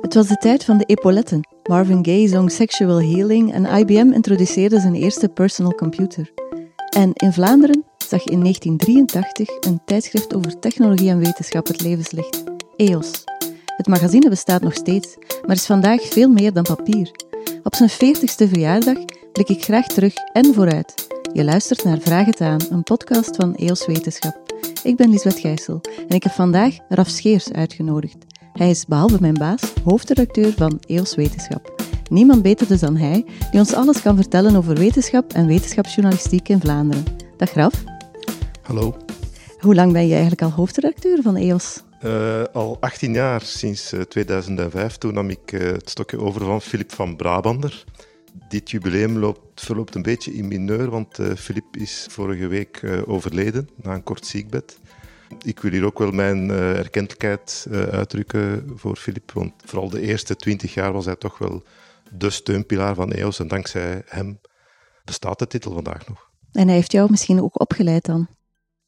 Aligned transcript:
Het 0.00 0.14
was 0.14 0.26
de 0.26 0.36
tijd 0.36 0.64
van 0.64 0.78
de 0.78 0.84
epauletten. 0.84 1.48
Marvin 1.62 2.04
Gaye 2.04 2.28
zong 2.28 2.50
Sexual 2.50 3.02
Healing 3.02 3.52
en 3.52 3.64
IBM 3.64 4.12
introduceerde 4.12 4.80
zijn 4.80 4.94
eerste 4.94 5.28
personal 5.28 5.74
computer. 5.74 6.32
En 6.90 7.10
in 7.12 7.32
Vlaanderen 7.32 7.84
zag 7.98 8.24
in 8.24 8.40
1983 8.40 9.48
een 9.60 9.80
tijdschrift 9.84 10.34
over 10.34 10.58
technologie 10.58 11.10
en 11.10 11.18
wetenschap 11.18 11.66
het 11.66 11.80
levenslicht, 11.80 12.44
EOS. 12.76 13.24
Het 13.76 13.86
magazine 13.86 14.28
bestaat 14.28 14.62
nog 14.62 14.74
steeds, 14.74 15.16
maar 15.46 15.56
is 15.56 15.66
vandaag 15.66 16.02
veel 16.02 16.28
meer 16.28 16.52
dan 16.52 16.62
papier. 16.62 17.10
Op 17.62 17.74
zijn 17.74 17.90
40ste 17.90 18.48
verjaardag 18.48 18.98
blik 19.32 19.48
ik 19.48 19.64
graag 19.64 19.86
terug 19.86 20.14
en 20.32 20.54
vooruit. 20.54 21.05
Je 21.36 21.44
luistert 21.44 21.84
naar 21.84 21.98
Vraag 21.98 22.26
het 22.26 22.40
aan, 22.40 22.60
een 22.70 22.82
podcast 22.82 23.36
van 23.36 23.54
EOS 23.54 23.86
Wetenschap. 23.86 24.54
Ik 24.82 24.96
ben 24.96 25.10
Lisbeth 25.10 25.38
Gijssel 25.38 25.80
en 26.08 26.14
ik 26.14 26.22
heb 26.22 26.32
vandaag 26.32 26.74
Raf 26.88 27.08
Scheers 27.08 27.52
uitgenodigd. 27.52 28.16
Hij 28.52 28.70
is 28.70 28.86
behalve 28.86 29.16
mijn 29.20 29.34
baas 29.34 29.72
hoofdredacteur 29.84 30.52
van 30.52 30.80
EOS 30.86 31.14
Wetenschap. 31.14 31.82
Niemand 32.10 32.42
beter 32.42 32.66
dus 32.66 32.80
dan 32.80 32.96
hij, 32.96 33.24
die 33.50 33.60
ons 33.60 33.74
alles 33.74 34.02
kan 34.02 34.16
vertellen 34.16 34.56
over 34.56 34.74
wetenschap 34.74 35.32
en 35.32 35.46
wetenschapsjournalistiek 35.46 36.48
in 36.48 36.60
Vlaanderen. 36.60 37.04
Dag 37.36 37.52
Raf. 37.52 37.84
Hallo. 38.62 38.96
Hoe 39.58 39.74
lang 39.74 39.92
ben 39.92 40.06
je 40.06 40.12
eigenlijk 40.12 40.42
al 40.42 40.50
hoofdredacteur 40.50 41.22
van 41.22 41.36
EOS? 41.36 41.82
Uh, 42.04 42.42
al 42.52 42.76
18 42.80 43.12
jaar, 43.12 43.42
sinds 43.42 43.92
uh, 43.92 44.00
2005. 44.00 44.96
Toen 44.96 45.14
nam 45.14 45.30
ik 45.30 45.52
uh, 45.52 45.60
het 45.60 45.90
stokje 45.90 46.20
over 46.20 46.44
van 46.44 46.62
Filip 46.62 46.92
van 46.92 47.16
Brabander. 47.16 47.84
Dit 48.48 48.70
jubileum 48.70 49.18
loopt, 49.18 49.60
verloopt 49.60 49.94
een 49.94 50.02
beetje 50.02 50.34
in 50.34 50.48
mineur, 50.48 50.90
want 50.90 51.18
Filip 51.36 51.76
is 51.76 52.06
vorige 52.10 52.46
week 52.46 52.82
overleden 53.06 53.68
na 53.82 53.94
een 53.94 54.02
kort 54.02 54.26
ziekbed. 54.26 54.78
Ik 55.44 55.60
wil 55.60 55.70
hier 55.70 55.84
ook 55.84 55.98
wel 55.98 56.10
mijn 56.10 56.50
erkentelijkheid 56.50 57.66
uitdrukken 57.70 58.72
voor 58.74 58.96
Filip, 58.96 59.32
want 59.32 59.52
vooral 59.64 59.88
de 59.88 60.00
eerste 60.00 60.36
20 60.36 60.74
jaar 60.74 60.92
was 60.92 61.04
hij 61.04 61.16
toch 61.16 61.38
wel 61.38 61.62
de 62.12 62.30
steunpilaar 62.30 62.94
van 62.94 63.12
EOS 63.12 63.38
en 63.38 63.48
dankzij 63.48 64.02
hem 64.06 64.40
bestaat 65.04 65.38
de 65.38 65.46
titel 65.46 65.72
vandaag 65.72 66.08
nog. 66.08 66.30
En 66.52 66.66
hij 66.66 66.76
heeft 66.76 66.92
jou 66.92 67.10
misschien 67.10 67.42
ook 67.42 67.60
opgeleid 67.60 68.04
dan? 68.04 68.28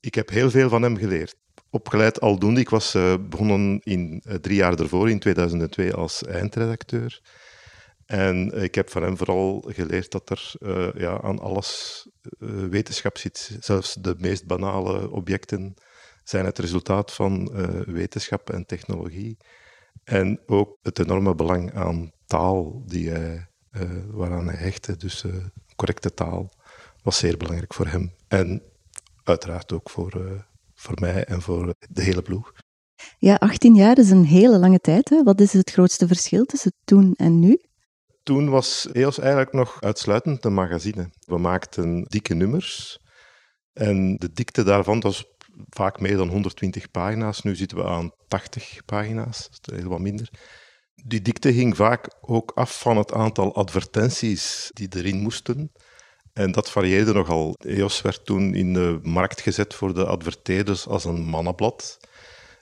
Ik 0.00 0.14
heb 0.14 0.28
heel 0.28 0.50
veel 0.50 0.68
van 0.68 0.82
hem 0.82 0.96
geleerd. 0.96 1.34
Opgeleid 1.70 2.20
aldoende. 2.20 2.60
Ik 2.60 2.68
was 2.68 2.94
uh, 2.94 3.14
begonnen 3.28 3.80
in, 3.82 4.22
uh, 4.26 4.34
drie 4.34 4.56
jaar 4.56 4.78
ervoor, 4.78 5.10
in 5.10 5.18
2002, 5.18 5.94
als 5.94 6.24
eindredacteur. 6.24 7.20
En 8.08 8.62
ik 8.62 8.74
heb 8.74 8.90
van 8.90 9.02
hem 9.02 9.16
vooral 9.16 9.64
geleerd 9.66 10.10
dat 10.10 10.30
er 10.30 10.52
uh, 10.60 10.88
ja, 10.94 11.20
aan 11.20 11.38
alles 11.38 12.06
wetenschap 12.70 13.18
zit. 13.18 13.56
Zelfs 13.60 13.94
de 13.94 14.14
meest 14.18 14.46
banale 14.46 15.10
objecten 15.10 15.74
zijn 16.24 16.44
het 16.44 16.58
resultaat 16.58 17.12
van 17.12 17.52
wetenschap 17.92 18.50
en 18.50 18.66
technologie. 18.66 19.36
En 20.04 20.40
ook 20.46 20.78
het 20.82 20.98
enorme 20.98 21.34
belang 21.34 21.74
aan 21.74 22.12
taal 22.26 22.82
die 22.86 23.10
hij, 23.10 23.48
waaraan 24.10 24.48
hij 24.48 24.56
hechtte. 24.56 24.96
Dus 24.96 25.24
correcte 25.76 26.14
taal 26.14 26.50
was 27.02 27.18
zeer 27.18 27.36
belangrijk 27.36 27.74
voor 27.74 27.86
hem. 27.86 28.12
En 28.28 28.62
uiteraard 29.24 29.72
ook 29.72 29.90
voor, 29.90 30.44
voor 30.74 30.96
mij 31.00 31.24
en 31.24 31.42
voor 31.42 31.74
de 31.88 32.02
hele 32.02 32.22
ploeg. 32.22 32.52
Ja, 33.18 33.34
18 33.34 33.74
jaar 33.74 33.98
is 33.98 34.10
een 34.10 34.24
hele 34.24 34.58
lange 34.58 34.78
tijd. 34.78 35.08
Hè? 35.08 35.22
Wat 35.22 35.40
is 35.40 35.52
het 35.52 35.70
grootste 35.70 36.06
verschil 36.06 36.44
tussen 36.44 36.72
toen 36.84 37.14
en 37.16 37.38
nu? 37.38 37.58
Toen 38.28 38.50
was 38.50 38.88
EOS 38.92 39.18
eigenlijk 39.18 39.52
nog 39.52 39.80
uitsluitend 39.80 40.44
een 40.44 40.54
magazine. 40.54 41.10
We 41.20 41.38
maakten 41.38 42.02
dikke 42.02 42.34
nummers. 42.34 42.98
En 43.72 44.16
de 44.16 44.32
dikte 44.32 44.62
daarvan 44.62 45.00
was 45.00 45.24
vaak 45.68 46.00
meer 46.00 46.16
dan 46.16 46.28
120 46.28 46.90
pagina's. 46.90 47.42
Nu 47.42 47.56
zitten 47.56 47.78
we 47.78 47.84
aan 47.84 48.10
80 48.26 48.84
pagina's, 48.84 49.48
dat 49.60 49.74
is 49.74 49.80
heel 49.80 49.88
wat 49.88 50.00
minder. 50.00 50.30
Die 50.94 51.22
dikte 51.22 51.52
ging 51.52 51.76
vaak 51.76 52.14
ook 52.20 52.52
af 52.54 52.80
van 52.80 52.96
het 52.96 53.12
aantal 53.12 53.54
advertenties 53.54 54.70
die 54.72 54.88
erin 54.96 55.20
moesten. 55.20 55.72
En 56.32 56.52
dat 56.52 56.70
varieerde 56.70 57.12
nogal. 57.12 57.54
EOS 57.58 58.02
werd 58.02 58.24
toen 58.24 58.54
in 58.54 58.72
de 58.72 58.98
markt 59.02 59.40
gezet 59.40 59.74
voor 59.74 59.94
de 59.94 60.06
adverteerders 60.06 60.86
als 60.86 61.04
een 61.04 61.20
mannenblad. 61.20 61.98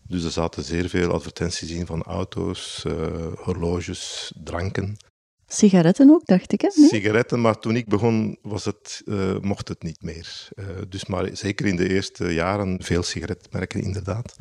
Dus 0.02 0.24
er 0.24 0.30
zaten 0.30 0.62
zeer 0.62 0.88
veel 0.88 1.12
advertenties 1.12 1.70
in 1.70 1.86
van 1.86 2.02
auto's, 2.02 2.84
uh, 2.86 3.32
horloges, 3.36 4.32
dranken. 4.44 4.96
Sigaretten 5.46 6.10
ook, 6.10 6.26
dacht 6.26 6.52
ik. 6.52 6.60
Hè? 6.60 6.68
Nee? 6.74 6.88
Sigaretten, 6.88 7.40
maar 7.40 7.58
toen 7.58 7.76
ik 7.76 7.88
begon 7.88 8.38
was 8.42 8.64
het, 8.64 9.02
uh, 9.04 9.38
mocht 9.40 9.68
het 9.68 9.82
niet 9.82 10.02
meer. 10.02 10.48
Uh, 10.54 10.66
dus 10.88 11.06
maar 11.06 11.28
zeker 11.32 11.66
in 11.66 11.76
de 11.76 11.88
eerste 11.88 12.34
jaren 12.34 12.82
veel 12.82 13.02
sigaretmerken, 13.02 13.82
inderdaad. 13.82 14.36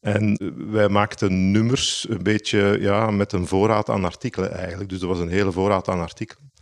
En 0.00 0.38
wij 0.70 0.88
maakten 0.88 1.50
nummers 1.50 2.06
een 2.08 2.22
beetje 2.22 2.76
ja, 2.80 3.10
met 3.10 3.32
een 3.32 3.46
voorraad 3.46 3.88
aan 3.88 4.04
artikelen 4.04 4.52
eigenlijk. 4.52 4.90
Dus 4.90 5.00
er 5.00 5.08
was 5.08 5.18
een 5.18 5.28
hele 5.28 5.52
voorraad 5.52 5.88
aan 5.88 6.00
artikelen. 6.00 6.52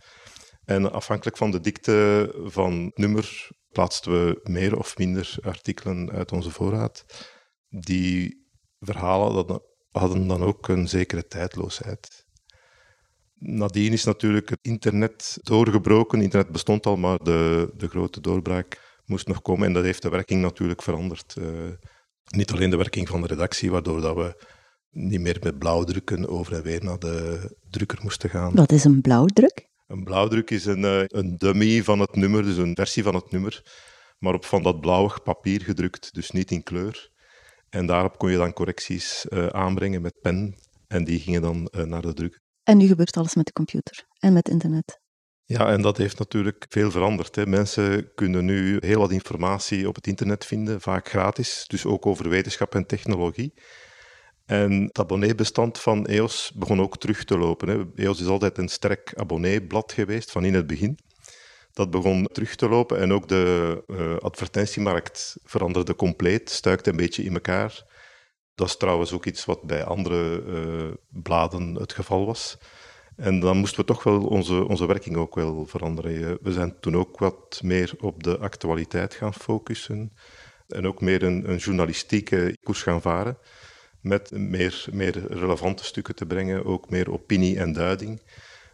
En 0.65 0.91
afhankelijk 0.91 1.37
van 1.37 1.51
de 1.51 1.59
dikte 1.59 2.31
van 2.43 2.91
nummer 2.95 3.47
plaatsten 3.71 4.11
we 4.11 4.39
meer 4.43 4.77
of 4.77 4.97
minder 4.97 5.35
artikelen 5.41 6.11
uit 6.11 6.31
onze 6.31 6.51
voorraad. 6.51 7.05
Die 7.69 8.47
verhalen 8.79 9.61
hadden 9.91 10.27
dan 10.27 10.43
ook 10.43 10.67
een 10.67 10.87
zekere 10.89 11.27
tijdloosheid. 11.27 12.26
Nadien 13.39 13.93
is 13.93 14.03
natuurlijk 14.03 14.49
het 14.49 14.59
internet 14.61 15.37
doorgebroken. 15.41 16.21
Internet 16.21 16.51
bestond 16.51 16.85
al, 16.85 16.97
maar 16.97 17.17
de, 17.17 17.71
de 17.77 17.87
grote 17.87 18.21
doorbraak 18.21 19.01
moest 19.05 19.27
nog 19.27 19.41
komen. 19.41 19.67
En 19.67 19.73
dat 19.73 19.83
heeft 19.83 20.01
de 20.01 20.09
werking 20.09 20.41
natuurlijk 20.41 20.81
veranderd. 20.81 21.35
Uh, 21.39 21.47
niet 22.27 22.51
alleen 22.51 22.69
de 22.69 22.77
werking 22.77 23.07
van 23.07 23.21
de 23.21 23.27
redactie, 23.27 23.71
waardoor 23.71 24.01
dat 24.01 24.15
we 24.15 24.43
niet 24.89 25.21
meer 25.21 25.37
met 25.43 25.59
blauwdrukken 25.59 26.29
over 26.29 26.53
en 26.53 26.63
weer 26.63 26.83
naar 26.83 26.99
de 26.99 27.57
drukker 27.69 27.99
moesten 28.01 28.29
gaan. 28.29 28.55
Wat 28.55 28.71
is 28.71 28.83
een 28.83 29.01
blauwdruk? 29.01 29.67
Een 29.87 30.03
blauwdruk 30.03 30.49
is 30.49 30.65
een, 30.65 30.81
uh, 30.81 31.03
een 31.07 31.37
dummy 31.37 31.83
van 31.83 31.99
het 31.99 32.15
nummer, 32.15 32.43
dus 32.43 32.57
een 32.57 32.75
versie 32.75 33.03
van 33.03 33.15
het 33.15 33.31
nummer, 33.31 33.61
maar 34.17 34.33
op 34.33 34.45
van 34.45 34.63
dat 34.63 34.81
blauwig 34.81 35.23
papier 35.23 35.61
gedrukt, 35.61 36.13
dus 36.13 36.31
niet 36.31 36.51
in 36.51 36.63
kleur. 36.63 37.11
En 37.69 37.85
daarop 37.85 38.17
kon 38.17 38.31
je 38.31 38.37
dan 38.37 38.53
correcties 38.53 39.25
uh, 39.29 39.47
aanbrengen 39.47 40.01
met 40.01 40.19
pen 40.21 40.55
en 40.87 41.03
die 41.03 41.19
gingen 41.19 41.41
dan 41.41 41.69
naar 41.71 42.01
de 42.01 42.13
druk. 42.13 42.45
En 42.67 42.77
nu 42.77 42.87
gebeurt 42.87 43.17
alles 43.17 43.35
met 43.35 43.45
de 43.45 43.51
computer 43.51 44.05
en 44.19 44.33
met 44.33 44.49
internet. 44.49 44.99
Ja, 45.43 45.71
en 45.71 45.81
dat 45.81 45.97
heeft 45.97 46.19
natuurlijk 46.19 46.65
veel 46.69 46.91
veranderd. 46.91 47.35
Hè. 47.35 47.45
Mensen 47.45 48.13
kunnen 48.15 48.45
nu 48.45 48.77
heel 48.79 48.99
wat 48.99 49.11
informatie 49.11 49.87
op 49.87 49.95
het 49.95 50.07
internet 50.07 50.45
vinden, 50.45 50.81
vaak 50.81 51.09
gratis, 51.09 51.65
dus 51.67 51.85
ook 51.85 52.05
over 52.05 52.29
wetenschap 52.29 52.75
en 52.75 52.85
technologie. 52.85 53.53
En 54.45 54.83
het 54.83 54.99
abonneebestand 54.99 55.79
van 55.79 56.05
EOS 56.05 56.51
begon 56.55 56.81
ook 56.81 56.97
terug 56.97 57.23
te 57.23 57.37
lopen. 57.37 57.67
Hè. 57.67 58.03
EOS 58.03 58.21
is 58.21 58.27
altijd 58.27 58.57
een 58.57 58.69
sterk 58.69 59.13
abonneeblad 59.15 59.91
geweest 59.91 60.31
van 60.31 60.45
in 60.45 60.53
het 60.53 60.67
begin. 60.67 60.99
Dat 61.73 61.91
begon 61.91 62.27
terug 62.31 62.55
te 62.55 62.69
lopen 62.69 62.99
en 62.99 63.13
ook 63.13 63.27
de 63.27 63.83
uh, 63.87 64.17
advertentiemarkt 64.17 65.37
veranderde 65.43 65.95
compleet, 65.95 66.49
stuikte 66.49 66.89
een 66.89 66.97
beetje 66.97 67.23
in 67.23 67.33
elkaar. 67.33 67.85
Dat 68.57 68.67
is 68.67 68.77
trouwens 68.77 69.13
ook 69.13 69.25
iets 69.25 69.45
wat 69.45 69.61
bij 69.61 69.83
andere 69.83 70.43
uh, 70.43 71.21
bladen 71.23 71.75
het 71.75 71.93
geval 71.93 72.25
was. 72.25 72.57
En 73.15 73.39
dan 73.39 73.57
moesten 73.57 73.79
we 73.79 73.85
toch 73.85 74.03
wel 74.03 74.25
onze, 74.25 74.67
onze 74.67 74.85
werking 74.85 75.15
ook 75.15 75.35
wel 75.35 75.65
veranderen. 75.65 76.37
We 76.41 76.51
zijn 76.51 76.79
toen 76.79 76.95
ook 76.95 77.19
wat 77.19 77.59
meer 77.63 77.93
op 77.99 78.23
de 78.23 78.37
actualiteit 78.37 79.13
gaan 79.13 79.33
focussen 79.33 80.13
en 80.67 80.87
ook 80.87 81.01
meer 81.01 81.23
een, 81.23 81.49
een 81.49 81.57
journalistieke 81.57 82.57
koers 82.63 82.83
gaan 82.83 83.01
varen 83.01 83.37
met 84.01 84.31
meer, 84.31 84.85
meer 84.91 85.27
relevante 85.27 85.83
stukken 85.83 86.15
te 86.15 86.25
brengen, 86.25 86.65
ook 86.65 86.89
meer 86.89 87.11
opinie 87.11 87.59
en 87.59 87.73
duiding. 87.73 88.21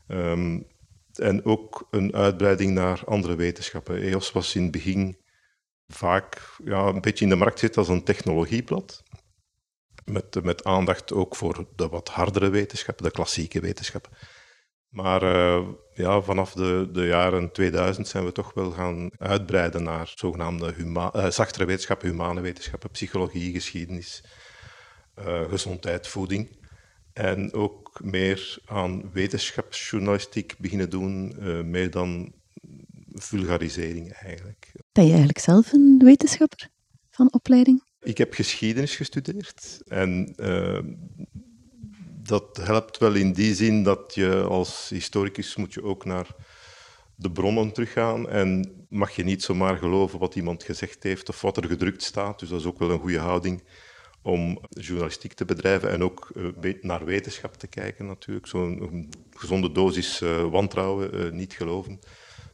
Um, 0.07 0.67
en 1.13 1.45
ook 1.45 1.87
een 1.91 2.13
uitbreiding 2.13 2.71
naar 2.71 3.01
andere 3.05 3.35
wetenschappen. 3.35 4.01
EOS 4.01 4.31
was 4.31 4.55
in 4.55 4.61
het 4.61 4.71
begin 4.71 5.17
vaak 5.87 6.55
ja, 6.63 6.85
een 6.85 7.01
beetje 7.01 7.23
in 7.23 7.29
de 7.29 7.35
markt 7.35 7.59
zit 7.59 7.77
als 7.77 7.87
een 7.87 8.03
technologieblad. 8.03 9.03
Met, 10.05 10.43
met 10.43 10.63
aandacht 10.63 11.13
ook 11.13 11.35
voor 11.35 11.67
de 11.75 11.87
wat 11.87 12.09
hardere 12.09 12.49
wetenschappen, 12.49 13.05
de 13.05 13.11
klassieke 13.11 13.59
wetenschappen. 13.59 14.11
Maar 14.89 15.23
uh, 15.23 15.67
ja, 15.93 16.21
vanaf 16.21 16.53
de, 16.53 16.89
de 16.91 17.05
jaren 17.05 17.51
2000 17.51 18.07
zijn 18.07 18.25
we 18.25 18.31
toch 18.31 18.53
wel 18.53 18.71
gaan 18.71 19.09
uitbreiden 19.17 19.83
naar 19.83 20.11
zogenaamde 20.15 20.73
uh, 20.77 21.29
zachtere 21.29 21.65
wetenschappen, 21.65 22.09
humane 22.09 22.41
wetenschappen, 22.41 22.89
psychologie, 22.89 23.51
geschiedenis, 23.53 24.23
uh, 25.19 25.49
gezondheid, 25.49 26.07
voeding. 26.07 26.61
En 27.13 27.53
ook 27.53 27.99
meer 28.03 28.57
aan 28.65 29.11
wetenschapsjournalistiek 29.11 30.55
beginnen 30.57 30.89
doen, 30.89 31.35
meer 31.69 31.91
dan 31.91 32.33
vulgarisering 33.13 34.11
eigenlijk. 34.11 34.71
Ben 34.91 35.03
je 35.03 35.09
eigenlijk 35.09 35.39
zelf 35.39 35.73
een 35.73 36.01
wetenschapper 36.03 36.69
van 37.09 37.33
opleiding? 37.33 37.83
Ik 38.03 38.17
heb 38.17 38.33
geschiedenis 38.33 38.95
gestudeerd 38.95 39.81
en 39.87 40.33
uh, 40.37 40.79
dat 42.23 42.57
helpt 42.57 42.97
wel 42.97 43.13
in 43.13 43.33
die 43.33 43.55
zin 43.55 43.83
dat 43.83 44.15
je 44.15 44.41
als 44.41 44.89
historicus 44.89 45.55
moet 45.55 45.73
je 45.73 45.83
ook 45.83 46.05
naar 46.05 46.27
de 47.15 47.31
bronnen 47.31 47.71
teruggaan 47.71 48.29
en 48.29 48.71
mag 48.89 49.15
je 49.15 49.23
niet 49.23 49.43
zomaar 49.43 49.77
geloven 49.77 50.19
wat 50.19 50.35
iemand 50.35 50.63
gezegd 50.63 51.03
heeft 51.03 51.29
of 51.29 51.41
wat 51.41 51.57
er 51.57 51.65
gedrukt 51.65 52.03
staat. 52.03 52.39
Dus 52.39 52.49
dat 52.49 52.59
is 52.59 52.65
ook 52.65 52.79
wel 52.79 52.91
een 52.91 52.99
goede 52.99 53.19
houding 53.19 53.63
om 54.21 54.59
journalistiek 54.69 55.33
te 55.33 55.45
bedrijven 55.45 55.89
en 55.89 56.03
ook 56.03 56.31
uh, 56.35 56.73
naar 56.81 57.05
wetenschap 57.05 57.55
te 57.55 57.67
kijken 57.67 58.05
natuurlijk. 58.05 58.47
Zo'n 58.47 59.09
gezonde 59.29 59.71
dosis 59.71 60.21
uh, 60.21 60.49
wantrouwen, 60.49 61.35
niet 61.35 61.53
geloven, 61.53 61.99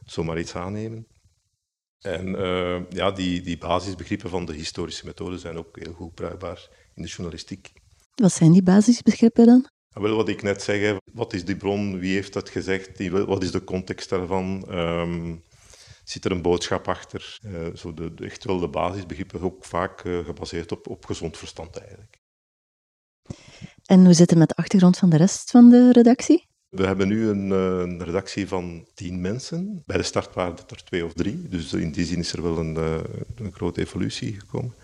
zomaar 0.04 0.38
iets 0.38 0.54
aannemen. 0.54 1.06
En 2.00 2.26
ja, 2.88 3.10
die, 3.10 3.40
die 3.40 3.58
basisbegrippen 3.58 4.30
van 4.30 4.44
de 4.44 4.52
historische 4.52 5.06
methode 5.06 5.38
zijn 5.38 5.56
ook 5.56 5.78
heel 5.78 5.92
goed 5.92 6.14
bruikbaar 6.14 6.68
in 6.94 7.02
de 7.02 7.08
journalistiek. 7.08 7.72
Wat 8.14 8.32
zijn 8.32 8.52
die 8.52 8.62
basisbegrippen 8.62 9.46
dan? 9.46 9.68
Wel 9.90 10.16
wat 10.16 10.28
ik 10.28 10.42
net 10.42 10.62
zeg, 10.62 10.98
wat 11.12 11.32
is 11.32 11.44
die 11.44 11.56
bron, 11.56 11.98
wie 11.98 12.14
heeft 12.14 12.32
dat 12.32 12.48
gezegd, 12.48 13.08
wat 13.08 13.42
is 13.42 13.50
de 13.50 13.64
context 13.64 14.08
daarvan? 14.08 14.66
Um, 14.70 15.42
zit 16.04 16.24
er 16.24 16.30
een 16.30 16.42
boodschap 16.42 16.88
achter? 16.88 17.38
Uh, 17.42 17.74
zo 17.74 17.94
de, 17.94 18.14
de, 18.14 18.24
echt 18.24 18.44
wel 18.44 18.58
de 18.58 18.68
basisbegrippen, 18.68 19.40
ook 19.40 19.64
vaak 19.64 20.04
uh, 20.04 20.24
gebaseerd 20.24 20.72
op, 20.72 20.88
op 20.88 21.06
gezond 21.06 21.36
verstand 21.38 21.76
eigenlijk. 21.76 22.18
En 23.84 24.04
hoe 24.04 24.14
zit 24.14 24.30
het 24.30 24.38
met 24.38 24.48
de 24.48 24.54
achtergrond 24.54 24.98
van 24.98 25.10
de 25.10 25.16
rest 25.16 25.50
van 25.50 25.70
de 25.70 25.92
redactie? 25.92 26.48
We 26.70 26.86
hebben 26.86 27.08
nu 27.08 27.28
een, 27.28 27.50
uh, 27.50 27.78
een, 27.78 28.04
redactie 28.04 28.48
van 28.48 28.86
tien 28.94 29.20
mensen. 29.20 29.82
Bij 29.86 29.96
de 29.96 30.02
start 30.02 30.34
waren 30.34 30.54
het 30.54 30.70
er 30.70 30.84
twee 30.84 31.04
of 31.04 31.12
drie, 31.12 31.48
dus 31.48 31.72
in 31.72 31.90
die 31.90 32.04
zin 32.04 32.18
is 32.18 32.32
er 32.32 32.42
wel 32.42 32.58
een, 32.58 32.76
een 33.36 33.52
grote 33.52 33.80
evolutie 33.80 34.40
gekomen. 34.40 34.74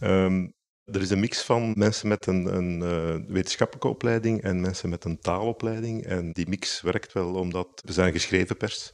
Um, 0.00 0.54
er 0.92 1.00
is 1.00 1.10
een 1.10 1.20
mix 1.20 1.42
van 1.42 1.72
mensen 1.76 2.08
met 2.08 2.26
een, 2.26 2.56
een 2.56 2.80
uh, 2.80 3.28
wetenschappelijke 3.28 3.88
opleiding 3.88 4.42
en 4.42 4.60
mensen 4.60 4.88
met 4.88 5.04
een 5.04 5.18
taalopleiding. 5.18 6.04
En 6.04 6.32
die 6.32 6.48
mix 6.48 6.80
werkt 6.80 7.12
wel 7.12 7.34
omdat 7.34 7.82
we 7.84 7.92
zijn 7.92 8.12
geschreven 8.12 8.56
pers. 8.56 8.92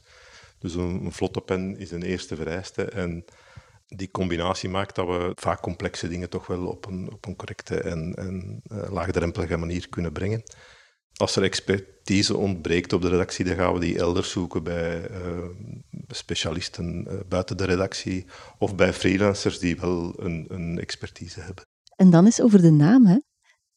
Dus 0.59 0.75
een, 0.75 1.11
vlotte 1.11 1.41
pen 1.41 1.77
is 1.77 1.91
een 1.91 2.03
eerste 2.03 2.35
vereiste. 2.35 2.83
En 2.83 3.25
die 3.87 4.11
combinatie 4.11 4.69
maakt 4.69 4.95
dat 4.95 5.07
we 5.07 5.31
vaak 5.35 5.61
complexe 5.61 6.07
dingen 6.07 6.29
toch 6.29 6.47
wel 6.47 6.65
op 6.65 6.85
een, 6.85 7.11
op 7.11 7.25
een 7.25 7.35
correcte 7.35 7.79
en, 7.81 8.13
en 8.15 8.61
laagdrempelige 8.67 9.57
manier 9.57 9.89
kunnen 9.89 10.11
brengen. 10.11 10.43
Als 11.23 11.35
er 11.35 11.43
expertise 11.43 12.37
ontbreekt 12.37 12.93
op 12.93 13.01
de 13.01 13.09
redactie, 13.09 13.45
dan 13.45 13.55
gaan 13.55 13.73
we 13.73 13.79
die 13.79 13.97
elders 13.97 14.31
zoeken 14.31 14.63
bij 14.63 15.09
uh, 15.11 15.17
specialisten 16.07 17.05
uh, 17.07 17.19
buiten 17.27 17.57
de 17.57 17.65
redactie 17.65 18.25
of 18.59 18.75
bij 18.75 18.93
freelancers 18.93 19.59
die 19.59 19.79
wel 19.79 20.13
een, 20.17 20.45
een 20.49 20.79
expertise 20.79 21.39
hebben. 21.39 21.63
En 21.95 22.09
dan 22.09 22.27
is 22.27 22.41
over 22.41 22.61
de 22.61 22.71
naam, 22.71 23.05
hè. 23.05 23.17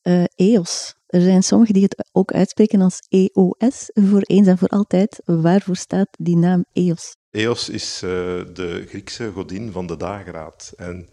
Uh, 0.02 0.24
EOS. 0.34 0.94
Er 1.06 1.20
zijn 1.20 1.42
sommigen 1.42 1.74
die 1.74 1.82
het 1.82 2.08
ook 2.12 2.32
uitspreken 2.32 2.80
als 2.80 2.98
EOS, 3.08 3.90
voor 3.92 4.22
eens 4.22 4.46
en 4.46 4.58
voor 4.58 4.68
altijd. 4.68 5.20
Waarvoor 5.24 5.76
staat 5.76 6.08
die 6.18 6.36
naam 6.36 6.64
EOS? 6.72 7.16
EOS 7.30 7.68
is 7.68 8.02
uh, 8.04 8.10
de 8.52 8.84
Griekse 8.88 9.30
godin 9.32 9.72
van 9.72 9.86
de 9.86 9.96
dageraad. 9.96 10.72
En 10.76 11.08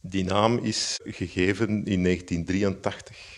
die 0.00 0.24
naam 0.24 0.58
is 0.58 1.00
gegeven 1.04 1.68
in 1.68 2.02
1983. 2.02 3.35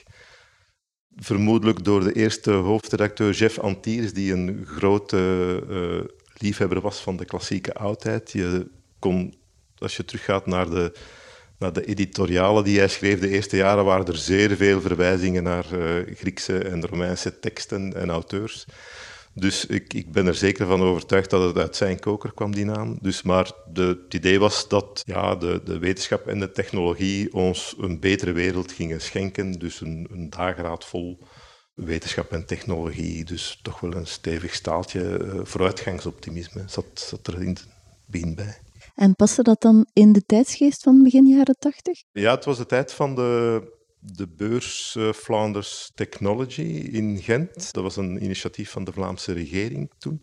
Vermoedelijk 1.20 1.84
door 1.84 2.04
de 2.04 2.12
eerste 2.12 2.50
hoofdredacteur 2.50 3.32
Jeff 3.32 3.58
Antiers, 3.58 4.12
die 4.12 4.32
een 4.32 4.64
grote 4.66 5.62
uh, 5.68 6.00
liefhebber 6.38 6.80
was 6.80 7.00
van 7.00 7.16
de 7.16 7.24
klassieke 7.24 7.74
oudheid. 7.74 8.32
Je 8.32 8.66
kon, 8.98 9.34
als 9.78 9.96
je 9.96 10.04
teruggaat 10.04 10.46
naar 10.46 10.70
de 10.70 10.92
naar 11.58 11.72
de 11.72 11.84
editorialen 11.84 12.64
die 12.64 12.78
hij 12.78 12.88
schreef 12.88 13.20
de 13.20 13.28
eerste 13.28 13.56
jaren 13.56 13.84
waren 13.84 14.06
er 14.06 14.16
zeer 14.16 14.56
veel 14.56 14.80
verwijzingen 14.80 15.42
naar 15.42 15.66
uh, 15.72 16.16
Griekse 16.16 16.58
en 16.58 16.86
Romeinse 16.86 17.38
teksten 17.38 17.94
en 17.94 18.10
auteurs. 18.10 18.66
Dus 19.38 19.66
ik, 19.66 19.94
ik, 19.94 20.12
ben 20.12 20.26
er 20.26 20.34
zeker 20.34 20.66
van 20.66 20.80
overtuigd 20.80 21.30
dat 21.30 21.42
het 21.42 21.58
uit 21.58 21.76
zijn 21.76 22.00
koker 22.00 22.32
kwam, 22.34 22.54
die 22.54 22.64
naam. 22.64 22.98
Dus, 23.00 23.22
maar 23.22 23.52
de, 23.72 23.82
het 24.04 24.14
idee 24.14 24.38
was 24.38 24.68
dat 24.68 25.02
ja, 25.06 25.34
de, 25.34 25.60
de, 25.64 25.78
wetenschap 25.78 26.26
en 26.26 26.40
de 26.40 26.50
technologie 26.50 27.32
ons 27.32 27.74
een 27.78 28.00
betere 28.00 28.32
wereld 28.32 28.72
gingen 28.72 29.00
schenken. 29.00 29.52
Dus 29.52 29.80
een, 29.80 30.08
een 30.10 30.30
dageraad 30.30 30.84
vol 30.84 31.18
wetenschap 31.74 32.32
en 32.32 32.46
technologie. 32.46 33.24
Dus 33.24 33.58
toch 33.62 33.80
wel 33.80 33.94
een 33.94 34.06
stevig 34.06 34.54
staaltje 34.54 35.18
uh, 35.18 35.40
vooruitgangsoptimisme 35.42 36.62
zat, 36.66 36.84
zat 36.94 37.26
er 37.26 37.42
in 37.42 37.48
het 37.48 37.66
begin 38.06 38.34
bij. 38.34 38.58
En 38.94 39.14
paste 39.14 39.42
dat 39.42 39.60
dan 39.60 39.86
in 39.92 40.12
de 40.12 40.24
tijdsgeest 40.26 40.82
van 40.82 41.02
begin 41.02 41.26
jaren 41.26 41.56
tachtig? 41.58 42.02
Ja, 42.12 42.34
het 42.34 42.44
was 42.44 42.56
de 42.56 42.66
tijd 42.66 42.92
van 42.92 43.14
de, 43.14 43.62
de 44.00 44.28
beurs 44.28 44.94
uh, 44.98 45.12
Flanders 45.12 45.90
Technology 45.94 46.88
in 46.92 47.18
Gent. 47.22 47.72
Dat 47.72 47.82
was 47.82 47.96
een 47.96 48.24
initiatief 48.24 48.70
van 48.70 48.84
de 48.84 48.92
Vlaamse 48.92 49.32
regering 49.32 49.92
toen. 49.98 50.20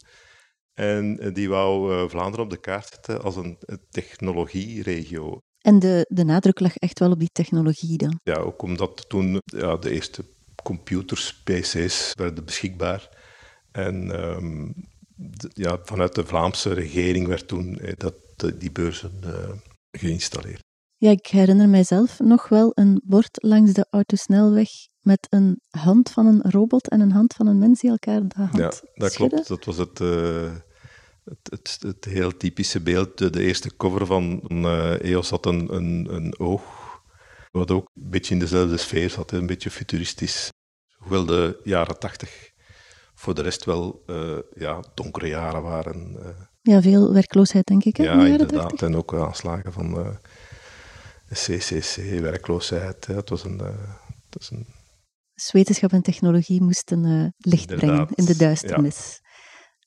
En 0.74 1.25
uh, 1.25 1.33
die 1.33 1.50
wou 1.50 1.94
uh, 1.94 2.10
Vlaanderen 2.10 2.45
op 2.45 2.51
de 2.51 2.60
kaart 2.60 2.88
zetten 2.88 3.22
als 3.22 3.36
een 3.36 3.57
technologieregio. 3.89 5.39
En 5.60 5.80
de, 5.80 6.06
de 6.10 6.24
nadruk 6.24 6.60
lag 6.60 6.75
echt 6.75 7.00
wel 7.00 7.12
op 7.12 7.19
die 7.19 7.30
technologie 7.31 7.98
dan? 7.98 8.19
Ja, 8.24 8.36
ook 8.36 8.62
omdat 8.62 9.10
toen 9.10 9.42
ja, 9.45 9.77
de 9.77 9.92
eerste 9.92 10.25
computers, 10.63 11.42
PC's, 11.44 12.12
werden 12.13 12.45
beschikbaar. 12.45 13.10
En 13.72 14.24
um, 14.25 14.74
de, 15.16 15.50
ja, 15.54 15.80
vanuit 15.83 16.16
de 16.16 16.25
Vlaamse 16.25 16.74
regering 16.74 17.27
werd 17.27 17.48
toen 17.48 17.80
dat 17.98 18.16
die 18.60 18.72
beurzen 18.72 19.22
uh, 19.24 19.50
geïnstalleerd. 19.92 20.64
Ja, 20.97 21.12
ik 21.12 21.27
herinner 21.27 21.69
mijzelf 21.69 22.19
nog 22.19 22.50
wel 22.50 22.71
een 22.74 23.01
bord 23.03 23.44
langs 23.44 23.74
de 23.74 23.88
autosnelweg 23.89 24.69
met 25.01 25.27
een 25.30 25.62
hand 25.69 26.09
van 26.09 26.25
een 26.25 26.42
robot 26.51 26.89
en 26.89 27.00
een 27.00 27.12
hand 27.12 27.33
van 27.33 27.47
een 27.47 27.59
mens 27.59 27.80
die 27.80 27.89
elkaar 27.89 28.27
de 28.27 28.36
hand 28.36 28.57
Ja, 28.57 28.71
dat 28.94 29.13
klopt. 29.13 29.47
Dat 29.47 29.65
was 29.65 29.77
het, 29.77 30.00
uh, 30.00 30.51
het, 31.24 31.50
het, 31.50 31.77
het, 31.80 32.06
heel 32.06 32.38
typische 32.38 32.81
beeld. 32.81 33.18
De, 33.18 33.30
de 33.30 33.42
eerste 33.42 33.75
cover 33.75 34.06
van 34.06 34.42
uh, 34.50 35.01
EOS 35.01 35.30
had 35.30 35.45
een, 35.45 35.74
een, 35.74 36.07
een 36.13 36.39
oog, 36.39 36.63
wat 37.51 37.71
ook 37.71 37.89
een 37.95 38.09
beetje 38.09 38.33
in 38.33 38.39
dezelfde 38.39 38.77
sfeer 38.77 39.09
zat, 39.09 39.31
een 39.31 39.45
beetje 39.45 39.71
futuristisch. 39.71 40.50
Hoewel 40.95 41.25
de 41.25 41.59
jaren 41.63 42.00
tachtig 42.00 42.51
voor 43.13 43.33
de 43.33 43.41
rest 43.41 43.65
wel 43.65 44.03
uh, 44.07 44.38
ja, 44.53 44.83
donkere 44.94 45.27
jaren 45.27 45.62
waren. 45.62 46.18
Ja, 46.62 46.81
veel 46.81 47.13
werkloosheid, 47.13 47.65
denk 47.65 47.83
ik. 47.83 47.98
Hè, 47.98 48.03
ja, 48.03 48.25
inderdaad. 48.25 48.81
En 48.81 48.95
ook 48.95 49.13
aanslagen 49.13 49.74
van 49.74 50.18
CCC, 51.33 52.19
werkloosheid. 52.19 53.06
Het 53.06 53.30
was 53.30 53.44
een. 53.44 53.57
Het 53.57 54.38
was 54.38 54.51
een... 54.51 54.66
Dus 55.33 55.51
wetenschap 55.51 55.92
en 55.92 56.01
technologie 56.01 56.62
moesten 56.62 57.06
uh, 57.06 57.27
licht 57.38 57.75
brengen 57.75 58.07
in 58.16 58.25
de 58.25 58.36
duisternis. 58.38 59.19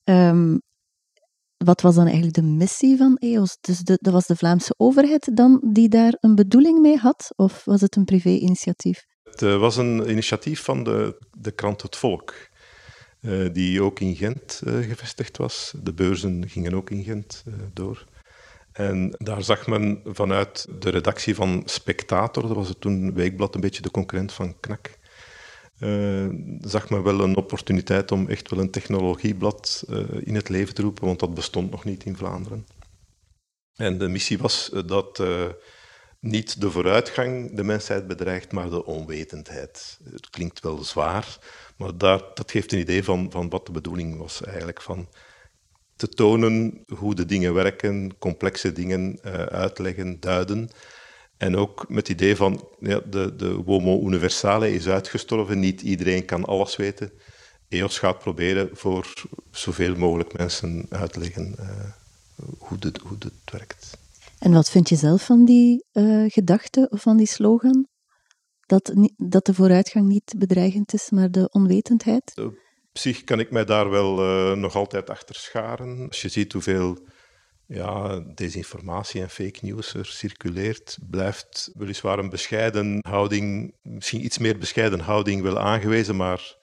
Ja. 0.04 0.28
Um, 0.28 0.60
wat 1.56 1.80
was 1.80 1.94
dan 1.94 2.04
eigenlijk 2.04 2.34
de 2.34 2.42
missie 2.42 2.96
van 2.96 3.16
EOS? 3.16 3.58
Dus 3.60 3.78
de, 3.78 3.98
dat 4.00 4.12
was 4.12 4.26
de 4.26 4.36
Vlaamse 4.36 4.74
overheid 4.76 5.36
dan 5.36 5.60
die 5.72 5.88
daar 5.88 6.16
een 6.20 6.34
bedoeling 6.34 6.80
mee 6.80 6.96
had? 6.96 7.32
Of 7.36 7.64
was 7.64 7.80
het 7.80 7.96
een 7.96 8.04
privé-initiatief? 8.04 9.04
Het 9.22 9.40
was 9.40 9.76
een 9.76 10.10
initiatief 10.10 10.62
van 10.62 10.84
de, 10.84 11.26
de 11.38 11.50
krant 11.50 11.82
Het 11.82 11.96
Volk. 11.96 12.34
Die 13.52 13.82
ook 13.82 14.00
in 14.00 14.16
Gent 14.16 14.60
gevestigd 14.64 15.36
was. 15.36 15.74
De 15.82 15.94
beurzen 15.94 16.48
gingen 16.48 16.74
ook 16.74 16.90
in 16.90 17.04
Gent 17.04 17.44
door. 17.72 18.06
En 18.78 19.14
daar 19.16 19.42
zag 19.42 19.66
men 19.66 20.00
vanuit 20.04 20.66
de 20.78 20.90
redactie 20.90 21.34
van 21.34 21.62
Spectator, 21.64 22.42
dat 22.42 22.56
was 22.56 22.68
het 22.68 22.80
toen 22.80 23.14
weekblad, 23.14 23.54
een 23.54 23.60
beetje 23.60 23.82
de 23.82 23.90
concurrent 23.90 24.32
van 24.32 24.60
Knak, 24.60 24.98
zag 26.60 26.90
men 26.90 27.02
wel 27.02 27.20
een 27.20 27.36
opportuniteit 27.36 28.12
om 28.12 28.28
echt 28.28 28.50
wel 28.50 28.60
een 28.60 28.70
technologieblad 28.70 29.84
in 30.20 30.34
het 30.34 30.48
leven 30.48 30.74
te 30.74 30.82
roepen, 30.82 31.06
want 31.06 31.20
dat 31.20 31.34
bestond 31.34 31.70
nog 31.70 31.84
niet 31.84 32.04
in 32.04 32.16
Vlaanderen. 32.16 32.66
En 33.74 33.98
de 33.98 34.08
missie 34.08 34.38
was 34.38 34.70
dat 34.86 35.22
niet 36.20 36.60
de 36.60 36.70
vooruitgang 36.70 37.56
de 37.56 37.64
mensheid 37.64 38.06
bedreigt, 38.06 38.52
maar 38.52 38.70
de 38.70 38.84
onwetendheid. 38.84 39.98
Het 40.12 40.30
klinkt 40.30 40.60
wel 40.60 40.84
zwaar, 40.84 41.38
maar 41.76 41.98
daar, 41.98 42.22
dat 42.34 42.50
geeft 42.50 42.72
een 42.72 42.78
idee 42.78 43.04
van, 43.04 43.30
van 43.30 43.48
wat 43.48 43.66
de 43.66 43.72
bedoeling 43.72 44.18
was 44.18 44.42
eigenlijk. 44.42 44.82
Van 44.82 45.08
te 45.98 46.08
tonen 46.08 46.84
hoe 46.94 47.14
de 47.14 47.24
dingen 47.24 47.54
werken, 47.54 48.18
complexe 48.18 48.72
dingen 48.72 49.18
uh, 49.24 49.32
uitleggen, 49.32 50.20
duiden. 50.20 50.70
En 51.36 51.56
ook 51.56 51.88
met 51.88 52.08
het 52.08 52.08
idee 52.08 52.36
van 52.36 52.68
ja, 52.80 53.00
de, 53.10 53.36
de 53.36 53.62
homo 53.66 54.00
universale 54.06 54.72
is 54.74 54.88
uitgestorven, 54.88 55.58
niet 55.58 55.82
iedereen 55.82 56.24
kan 56.24 56.44
alles 56.44 56.76
weten. 56.76 57.12
EOS 57.68 57.98
gaat 57.98 58.18
proberen 58.18 58.68
voor 58.72 59.24
zoveel 59.50 59.96
mogelijk 59.96 60.38
mensen 60.38 60.86
uit 60.88 61.12
te 61.12 61.18
leggen 61.18 61.54
uh, 61.58 61.68
hoe, 62.58 62.78
dit, 62.78 62.98
hoe 62.98 63.18
dit 63.18 63.32
werkt. 63.52 63.98
En 64.38 64.52
wat 64.52 64.70
vind 64.70 64.88
je 64.88 64.96
zelf 64.96 65.24
van 65.24 65.44
die 65.44 65.84
uh, 65.92 66.30
gedachte 66.30 66.86
of 66.90 67.02
van 67.02 67.16
die 67.16 67.26
slogan? 67.26 67.86
Dat, 68.66 68.92
dat 69.16 69.46
de 69.46 69.54
vooruitgang 69.54 70.06
niet 70.06 70.34
bedreigend 70.36 70.92
is, 70.92 71.10
maar 71.10 71.30
de 71.30 71.48
onwetendheid? 71.50 72.34
Op 72.98 73.04
zich 73.04 73.24
kan 73.24 73.40
ik 73.40 73.50
mij 73.50 73.64
daar 73.64 73.90
wel 73.90 74.24
uh, 74.24 74.56
nog 74.56 74.74
altijd 74.74 75.10
achter 75.10 75.34
scharen. 75.34 76.06
Als 76.08 76.22
je 76.22 76.28
ziet 76.28 76.52
hoeveel 76.52 77.06
ja, 77.66 78.20
desinformatie 78.34 79.20
en 79.20 79.30
fake 79.30 79.58
news 79.60 79.94
er 79.94 80.06
circuleert, 80.06 80.98
blijft 81.10 81.70
weliswaar 81.74 82.18
een 82.18 82.28
bescheiden 82.28 82.98
houding, 83.08 83.74
misschien 83.82 84.24
iets 84.24 84.38
meer 84.38 84.58
bescheiden 84.58 85.00
houding 85.00 85.42
wel 85.42 85.58
aangewezen, 85.58 86.16
maar 86.16 86.56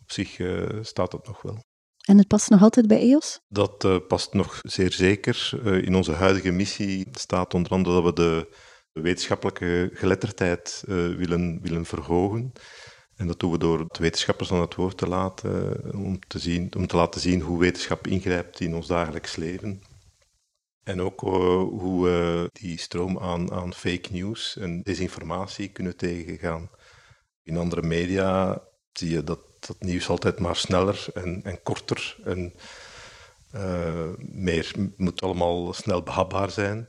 op 0.00 0.12
zich 0.12 0.38
uh, 0.38 0.68
staat 0.82 1.10
dat 1.10 1.26
nog 1.26 1.42
wel. 1.42 1.64
En 2.04 2.18
het 2.18 2.28
past 2.28 2.50
nog 2.50 2.62
altijd 2.62 2.86
bij 2.86 3.00
EOS? 3.00 3.40
Dat 3.48 3.84
uh, 3.84 3.96
past 4.08 4.32
nog 4.32 4.58
zeer 4.62 4.92
zeker. 4.92 5.60
In 5.84 5.94
onze 5.94 6.12
huidige 6.12 6.50
missie 6.50 7.08
staat 7.10 7.54
onder 7.54 7.72
andere 7.72 7.94
dat 7.94 8.04
we 8.04 8.12
de 8.22 8.56
wetenschappelijke 9.00 9.90
geletterdheid 9.92 10.82
willen, 10.86 11.60
willen 11.62 11.84
verhogen. 11.84 12.52
En 13.20 13.26
dat 13.26 13.40
doen 13.40 13.50
we 13.50 13.58
door 13.58 13.78
de 13.78 13.98
wetenschappers 13.98 14.52
aan 14.52 14.60
het 14.60 14.74
woord 14.74 14.96
te 14.96 15.08
laten, 15.08 15.80
om 15.94 16.18
te, 16.28 16.38
zien, 16.38 16.74
om 16.76 16.86
te 16.86 16.96
laten 16.96 17.20
zien 17.20 17.40
hoe 17.40 17.58
wetenschap 17.58 18.06
ingrijpt 18.06 18.60
in 18.60 18.74
ons 18.74 18.86
dagelijks 18.86 19.36
leven. 19.36 19.82
En 20.82 21.00
ook 21.00 21.22
uh, 21.22 21.30
hoe 21.80 22.04
we 22.04 22.50
die 22.52 22.78
stroom 22.78 23.18
aan, 23.18 23.52
aan 23.52 23.74
fake 23.74 24.08
news 24.12 24.56
en 24.56 24.82
desinformatie 24.82 25.68
kunnen 25.68 25.96
tegengaan. 25.96 26.70
In 27.42 27.56
andere 27.56 27.82
media 27.82 28.62
zie 28.92 29.10
je 29.10 29.24
dat 29.24 29.40
dat 29.66 29.76
nieuws 29.80 30.08
altijd 30.08 30.38
maar 30.38 30.56
sneller 30.56 31.06
en, 31.14 31.40
en 31.44 31.62
korter 31.62 32.16
en 32.24 32.54
uh, 33.54 34.08
meer 34.18 34.72
moet 34.96 35.22
allemaal 35.22 35.72
snel 35.72 36.02
behapbaar 36.02 36.50
zijn. 36.50 36.88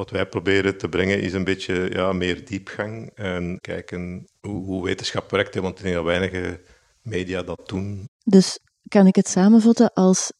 Wat 0.00 0.10
wij 0.10 0.26
proberen 0.26 0.78
te 0.78 0.88
brengen 0.88 1.20
is 1.20 1.32
een 1.32 1.44
beetje 1.44 1.90
ja, 1.92 2.12
meer 2.12 2.44
diepgang 2.44 3.10
en 3.14 3.58
kijken 3.60 4.30
hoe, 4.40 4.64
hoe 4.64 4.84
wetenschap 4.84 5.30
werkt, 5.30 5.54
want 5.54 5.78
ik 5.78 5.84
denk 5.84 5.94
dat 5.94 6.04
weinige 6.04 6.60
media 7.02 7.42
dat 7.42 7.68
doen. 7.68 8.08
Dus 8.24 8.58
kan 8.88 9.06
ik 9.06 9.16
het 9.16 9.28
samenvatten 9.28 9.92
als 9.92 10.32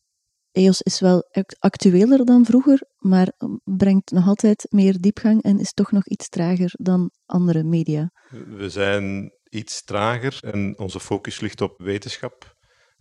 EOS 0.52 0.80
is 0.80 1.00
wel 1.00 1.24
actueler 1.58 2.24
dan 2.24 2.44
vroeger, 2.44 2.82
maar 2.98 3.32
brengt 3.64 4.10
nog 4.10 4.26
altijd 4.26 4.66
meer 4.70 5.00
diepgang 5.00 5.42
en 5.42 5.58
is 5.58 5.72
toch 5.72 5.92
nog 5.92 6.06
iets 6.06 6.28
trager 6.28 6.70
dan 6.72 7.10
andere 7.26 7.62
media. 7.62 8.10
We 8.46 8.70
zijn 8.70 9.32
iets 9.48 9.84
trager 9.84 10.38
en 10.40 10.78
onze 10.78 11.00
focus 11.00 11.40
ligt 11.40 11.60
op 11.60 11.78
wetenschap. 11.78 12.56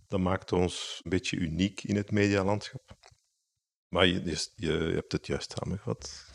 Dat 0.08 0.20
maakt 0.20 0.52
ons 0.52 1.00
een 1.02 1.10
beetje 1.10 1.36
uniek 1.36 1.82
in 1.82 1.96
het 1.96 2.10
medialandschap. 2.10 2.98
Maar 3.88 4.06
je, 4.06 4.22
je, 4.24 4.48
je 4.54 4.72
hebt 4.94 5.12
het 5.12 5.26
juist 5.26 5.54
samengevat. 5.58 6.28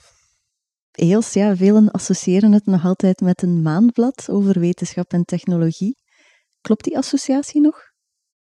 EOS, 0.95 1.33
ja, 1.33 1.55
velen 1.55 1.91
associëren 1.91 2.51
het 2.51 2.65
nog 2.65 2.85
altijd 2.85 3.19
met 3.21 3.41
een 3.41 3.61
maandblad 3.61 4.29
over 4.29 4.59
wetenschap 4.59 5.11
en 5.11 5.25
technologie. 5.25 5.97
Klopt 6.61 6.83
die 6.83 6.97
associatie 6.97 7.61
nog? 7.61 7.93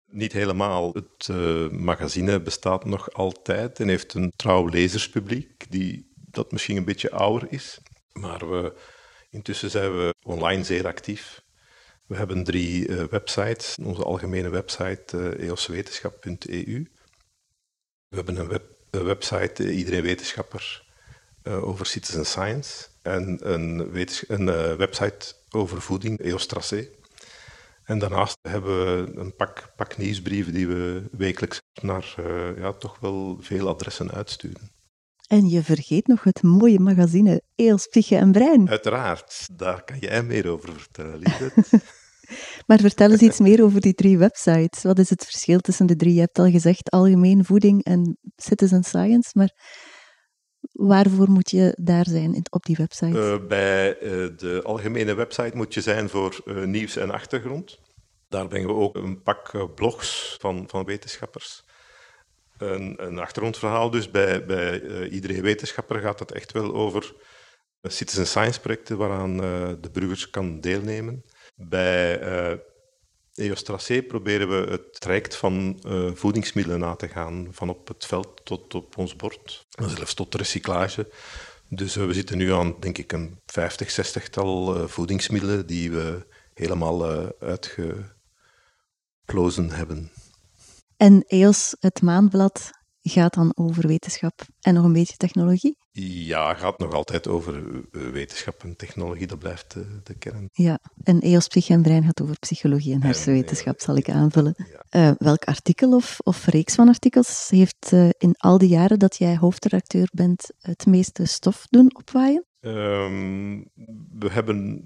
Niet 0.05 0.31
helemaal. 0.31 0.93
Het 0.93 1.27
uh, 1.27 1.69
magazine 1.69 2.41
bestaat 2.41 2.85
nog 2.85 3.13
altijd 3.13 3.79
en 3.79 3.87
heeft 3.87 4.13
een 4.13 4.31
trouw 4.35 4.67
lezerspubliek, 4.67 5.71
die 5.71 6.11
dat 6.15 6.51
misschien 6.51 6.77
een 6.77 6.85
beetje 6.85 7.11
ouder 7.11 7.51
is. 7.51 7.79
Maar 8.11 8.49
we, 8.49 8.73
intussen 9.29 9.69
zijn 9.69 9.91
we 9.91 10.15
online 10.21 10.63
zeer 10.63 10.87
actief. 10.87 11.41
We 12.07 12.15
hebben 12.15 12.43
drie 12.43 12.87
uh, 12.87 13.03
websites. 13.03 13.75
Onze 13.83 14.03
algemene 14.03 14.49
website 14.49 15.35
uh, 15.37 15.49
eoswetenschap.eu. 15.49 16.87
We 18.07 18.15
hebben 18.15 18.37
een, 18.37 18.47
web, 18.47 18.63
website, 18.89 19.63
uh, 19.63 19.77
Iedereen 19.77 20.01
Wetenschapper, 20.01 20.90
over 21.43 21.85
citizen 21.85 22.25
science. 22.25 22.87
En 23.01 23.37
een, 23.53 23.93
een 24.27 24.45
website 24.77 25.33
over 25.49 25.81
voeding, 25.81 26.19
EOS 26.19 26.47
En 27.83 27.99
daarnaast 27.99 28.37
hebben 28.41 28.85
we 28.85 29.19
een 29.19 29.35
pak, 29.35 29.73
pak 29.75 29.97
nieuwsbrieven 29.97 30.53
die 30.53 30.67
we 30.67 31.03
wekelijks 31.11 31.61
naar 31.81 32.15
ja, 32.57 32.71
toch 32.71 32.99
wel 32.99 33.37
veel 33.39 33.67
adressen 33.67 34.11
uitsturen. 34.11 34.71
En 35.27 35.49
je 35.49 35.63
vergeet 35.63 36.07
nog 36.07 36.23
het 36.23 36.43
mooie 36.43 36.79
magazine 36.79 37.41
Eels, 37.55 37.87
Piche 37.87 38.15
en 38.15 38.31
Brein. 38.31 38.69
Uiteraard, 38.69 39.47
daar 39.51 39.83
kan 39.83 39.97
jij 39.99 40.23
meer 40.23 40.49
over 40.49 40.73
vertellen, 40.73 41.17
Lisbeth. 41.17 41.69
Maar 42.67 42.79
vertel 42.79 43.11
eens 43.11 43.21
iets 43.21 43.39
meer 43.39 43.63
over 43.63 43.81
die 43.81 43.93
drie 43.93 44.17
websites. 44.17 44.83
Wat 44.83 44.99
is 44.99 45.09
het 45.09 45.23
verschil 45.23 45.59
tussen 45.59 45.85
de 45.85 45.95
drie? 45.95 46.13
Je 46.13 46.19
hebt 46.19 46.39
al 46.39 46.49
gezegd 46.49 46.89
algemeen 46.89 47.45
voeding 47.45 47.83
en 47.83 48.17
citizen 48.35 48.83
science, 48.83 49.29
maar 49.33 49.51
waarvoor 50.71 51.29
moet 51.29 51.51
je 51.51 51.75
daar 51.79 52.05
zijn 52.05 52.45
op 52.49 52.65
die 52.65 52.75
website? 52.75 53.17
Uh, 53.17 53.47
bij 53.47 54.01
uh, 54.01 54.37
de 54.37 54.61
algemene 54.63 55.13
website 55.13 55.57
moet 55.57 55.73
je 55.73 55.81
zijn 55.81 56.09
voor 56.09 56.41
uh, 56.45 56.63
nieuws 56.63 56.95
en 56.95 57.11
achtergrond. 57.11 57.79
Daar 58.29 58.47
brengen 58.47 58.67
we 58.67 58.73
ook 58.73 58.95
een 58.95 59.21
pak 59.21 59.75
blogs 59.75 60.37
van, 60.39 60.63
van 60.67 60.85
wetenschappers. 60.85 61.63
Een, 62.57 63.05
een, 63.05 63.19
achtergrondverhaal 63.19 63.89
dus. 63.89 64.11
Bij, 64.11 64.45
bij 64.45 65.07
iedere 65.09 65.41
wetenschapper 65.41 65.99
gaat 65.99 66.19
het 66.19 66.31
echt 66.31 66.51
wel 66.51 66.73
over 66.73 67.13
citizen 67.83 68.27
science 68.27 68.59
projecten 68.59 68.97
waaraan 68.97 69.37
de 69.81 69.89
burgers 69.91 70.29
kan 70.29 70.59
deelnemen. 70.59 71.23
Bij 71.55 72.19
uh, 73.35 73.45
EOS 73.45 73.63
Tracé 73.63 74.01
proberen 74.01 74.49
we 74.49 74.71
het 74.71 75.01
traject 75.01 75.35
van 75.35 75.79
uh, 75.85 76.11
voedingsmiddelen 76.13 76.79
na 76.79 76.95
te 76.95 77.07
gaan, 77.07 77.47
van 77.51 77.69
op 77.69 77.87
het 77.87 78.05
veld 78.05 78.45
tot 78.45 78.75
op 78.75 78.97
ons 78.97 79.15
bord, 79.15 79.65
zelfs 79.95 80.13
tot 80.13 80.35
recyclage. 80.35 81.11
Dus 81.69 81.97
uh, 81.97 82.05
we 82.05 82.13
zitten 82.13 82.37
nu 82.37 82.53
aan, 82.53 82.75
denk 82.79 82.97
ik, 82.97 83.11
een 83.11 83.39
50, 83.45 84.29
60-tal 84.29 84.87
voedingsmiddelen 84.87 85.67
die 85.67 85.91
we 85.91 86.25
helemaal 86.53 87.29
uitgeplozen 87.39 89.69
hebben. 89.69 90.11
En 90.97 91.23
EOS, 91.27 91.75
het 91.79 92.01
maandblad, 92.01 92.69
gaat 93.01 93.33
dan 93.33 93.51
over 93.55 93.87
wetenschap 93.87 94.41
en 94.59 94.73
nog 94.73 94.83
een 94.83 94.93
beetje 94.93 95.17
technologie? 95.17 95.80
Ja, 95.93 96.53
gaat 96.53 96.79
nog 96.79 96.93
altijd 96.93 97.27
over 97.27 97.55
eh, 97.55 98.01
wetenschap 98.01 98.63
en 98.63 98.75
technologie, 98.75 99.27
dat 99.27 99.39
blijft 99.39 99.73
de, 99.73 99.99
de 100.03 100.13
kern. 100.13 100.49
Ja, 100.53 100.79
en 101.03 101.19
EOS 101.19 101.47
Psych 101.47 101.69
en 101.69 101.81
Brein 101.81 102.03
gaat 102.03 102.21
over 102.21 102.39
psychologie 102.39 102.93
en 102.93 103.03
hersenwetenschap, 103.03 103.79
zal 103.79 103.95
ik 103.95 104.09
aanvullen. 104.09 104.55
Uh, 104.95 105.11
welk 105.17 105.43
artikel 105.43 105.95
of, 105.95 106.19
of 106.23 106.45
reeks 106.45 106.75
van 106.75 106.87
artikels 106.87 107.49
heeft 107.49 107.91
uh, 107.93 108.09
in 108.17 108.35
al 108.37 108.57
die 108.57 108.69
jaren 108.69 108.99
dat 108.99 109.17
jij 109.17 109.37
hoofdredacteur 109.37 110.09
bent 110.13 110.51
het 110.59 110.85
meeste 110.85 111.25
stof 111.25 111.67
doen 111.69 111.95
opwaaien? 111.95 112.45
Um, 112.59 113.69
we 114.19 114.29
hebben 114.29 114.85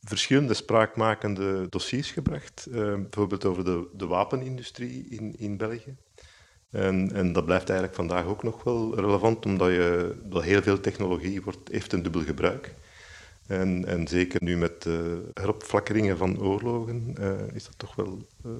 verschillende 0.00 0.54
spraakmakende 0.54 1.66
dossiers 1.68 2.10
gebracht, 2.10 2.66
uh, 2.68 2.74
bijvoorbeeld 2.74 3.44
over 3.44 3.64
de, 3.64 3.88
de 3.92 4.06
wapenindustrie 4.06 5.08
in, 5.08 5.38
in 5.38 5.56
België. 5.56 5.96
En, 6.70 7.12
en, 7.12 7.32
dat 7.32 7.44
blijft 7.44 7.68
eigenlijk 7.68 7.98
vandaag 7.98 8.24
ook 8.24 8.42
nog 8.42 8.64
wel 8.64 8.94
relevant, 8.94 9.46
omdat 9.46 9.70
je, 9.70 10.16
dat 10.24 10.42
heel 10.42 10.62
veel 10.62 10.80
technologie 10.80 11.42
wordt, 11.42 11.68
heeft 11.70 11.92
een 11.92 12.02
dubbel 12.02 12.22
gebruik. 12.22 12.74
En, 13.46 13.84
en 13.84 14.08
zeker 14.08 14.42
nu 14.42 14.56
met 14.56 14.82
de 14.82 15.28
heropflakkeringen 15.32 16.16
van 16.16 16.40
oorlogen 16.42 17.14
uh, 17.20 17.54
is 17.54 17.64
dat 17.64 17.78
toch 17.78 17.94
wel 17.94 18.26
uh, 18.46 18.52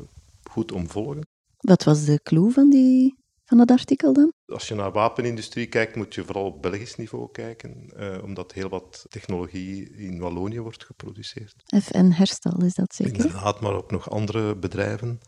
goed 0.51 0.73
om 0.73 0.89
volgen. 0.89 1.27
Wat 1.57 1.85
was 1.85 2.05
de 2.05 2.21
clue 2.23 2.51
van, 2.51 2.71
die, 2.71 3.17
van 3.45 3.59
dat 3.59 3.71
artikel 3.71 4.13
dan? 4.13 4.33
Als 4.47 4.69
je 4.69 4.75
naar 4.75 4.93
wapenindustrie 4.93 5.67
kijkt, 5.67 5.97
moet 5.97 6.15
je 6.15 6.25
vooral 6.25 6.45
op 6.45 6.63
Belgisch 6.63 6.97
niveau 6.97 7.29
kijken, 7.33 7.91
uh, 7.97 8.23
omdat 8.23 8.53
heel 8.53 8.69
wat 8.69 9.07
technologie 9.09 9.91
in 9.97 10.19
Wallonië 10.19 10.61
wordt 10.61 10.85
geproduceerd. 10.85 11.55
FN 11.83 12.11
Herstal 12.11 12.63
is 12.63 12.75
dat 12.75 12.95
zeker? 12.95 13.15
Inderdaad, 13.15 13.61
maar 13.61 13.75
ook 13.75 13.91
nog 13.91 14.11
andere 14.11 14.57
bedrijven. 14.57 15.21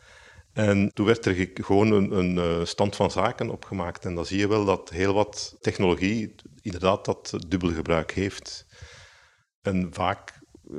En 0.59 0.91
toen 0.95 1.07
werd 1.07 1.27
er 1.27 1.51
gewoon 1.55 1.93
een, 1.93 2.19
een, 2.19 2.39
eh, 2.39 2.65
stand 2.65 2.97
van 2.97 3.11
zaken 3.11 3.51
opgemaakt. 3.51 4.05
En 4.05 4.15
dan 4.15 4.27
zie 4.27 4.39
je 4.39 4.49
wel 4.49 4.65
dat 4.65 4.91
heel 4.91 5.15
wat 5.15 5.57
technologie 5.61 6.35
inderdaad 6.63 7.05
dat 7.05 7.35
dubbelgebruik 7.49 8.13
heeft. 8.13 8.67
En 9.63 9.89
vaak 9.93 10.41
eh, 10.71 10.77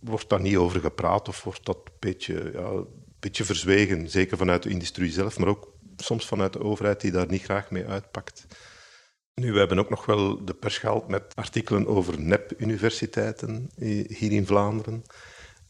wordt 0.00 0.28
daar 0.28 0.40
niet 0.40 0.56
over 0.56 0.80
gepraat 0.80 1.28
of 1.28 1.44
wordt 1.44 1.64
dat 1.64 1.76
een 1.76 1.92
beetje, 1.98 2.50
ja, 2.52 2.60
een 2.60 2.86
beetje 3.18 3.44
verzwegen. 3.44 4.10
Zeker 4.10 4.36
vanuit 4.36 4.62
de 4.62 4.70
industrie 4.70 5.10
zelf, 5.10 5.38
maar 5.38 5.48
ook 5.48 5.72
soms 5.96 6.26
vanuit 6.26 6.52
de 6.52 6.62
overheid 6.62 7.00
die 7.00 7.10
daar 7.10 7.28
niet 7.28 7.42
graag 7.42 7.70
mee 7.70 7.86
uitpakt. 7.86 8.46
Nu, 9.34 9.52
we 9.52 9.58
hebben 9.58 9.78
ook 9.78 9.90
nog 9.90 10.06
wel 10.06 10.44
de 10.44 10.54
pers 10.54 10.78
gehaald 10.78 11.08
met 11.08 11.34
artikelen 11.34 11.86
over 11.86 12.20
nep-universiteiten 12.20 13.70
hier 14.08 14.32
in 14.32 14.46
Vlaanderen 14.46 15.04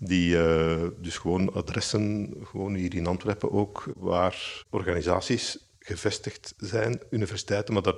die 0.02 0.36
uh, 0.36 0.86
dus 1.00 1.18
gewoon 1.18 1.52
adressen, 1.52 2.34
gewoon 2.42 2.74
hier 2.74 2.94
in 2.94 3.06
Antwerpen 3.06 3.52
ook, 3.52 3.92
waar 3.96 4.64
organisaties 4.70 5.58
gevestigd 5.78 6.54
zijn, 6.56 7.00
universiteiten, 7.10 7.74
maar 7.74 7.82
dat 7.82 7.96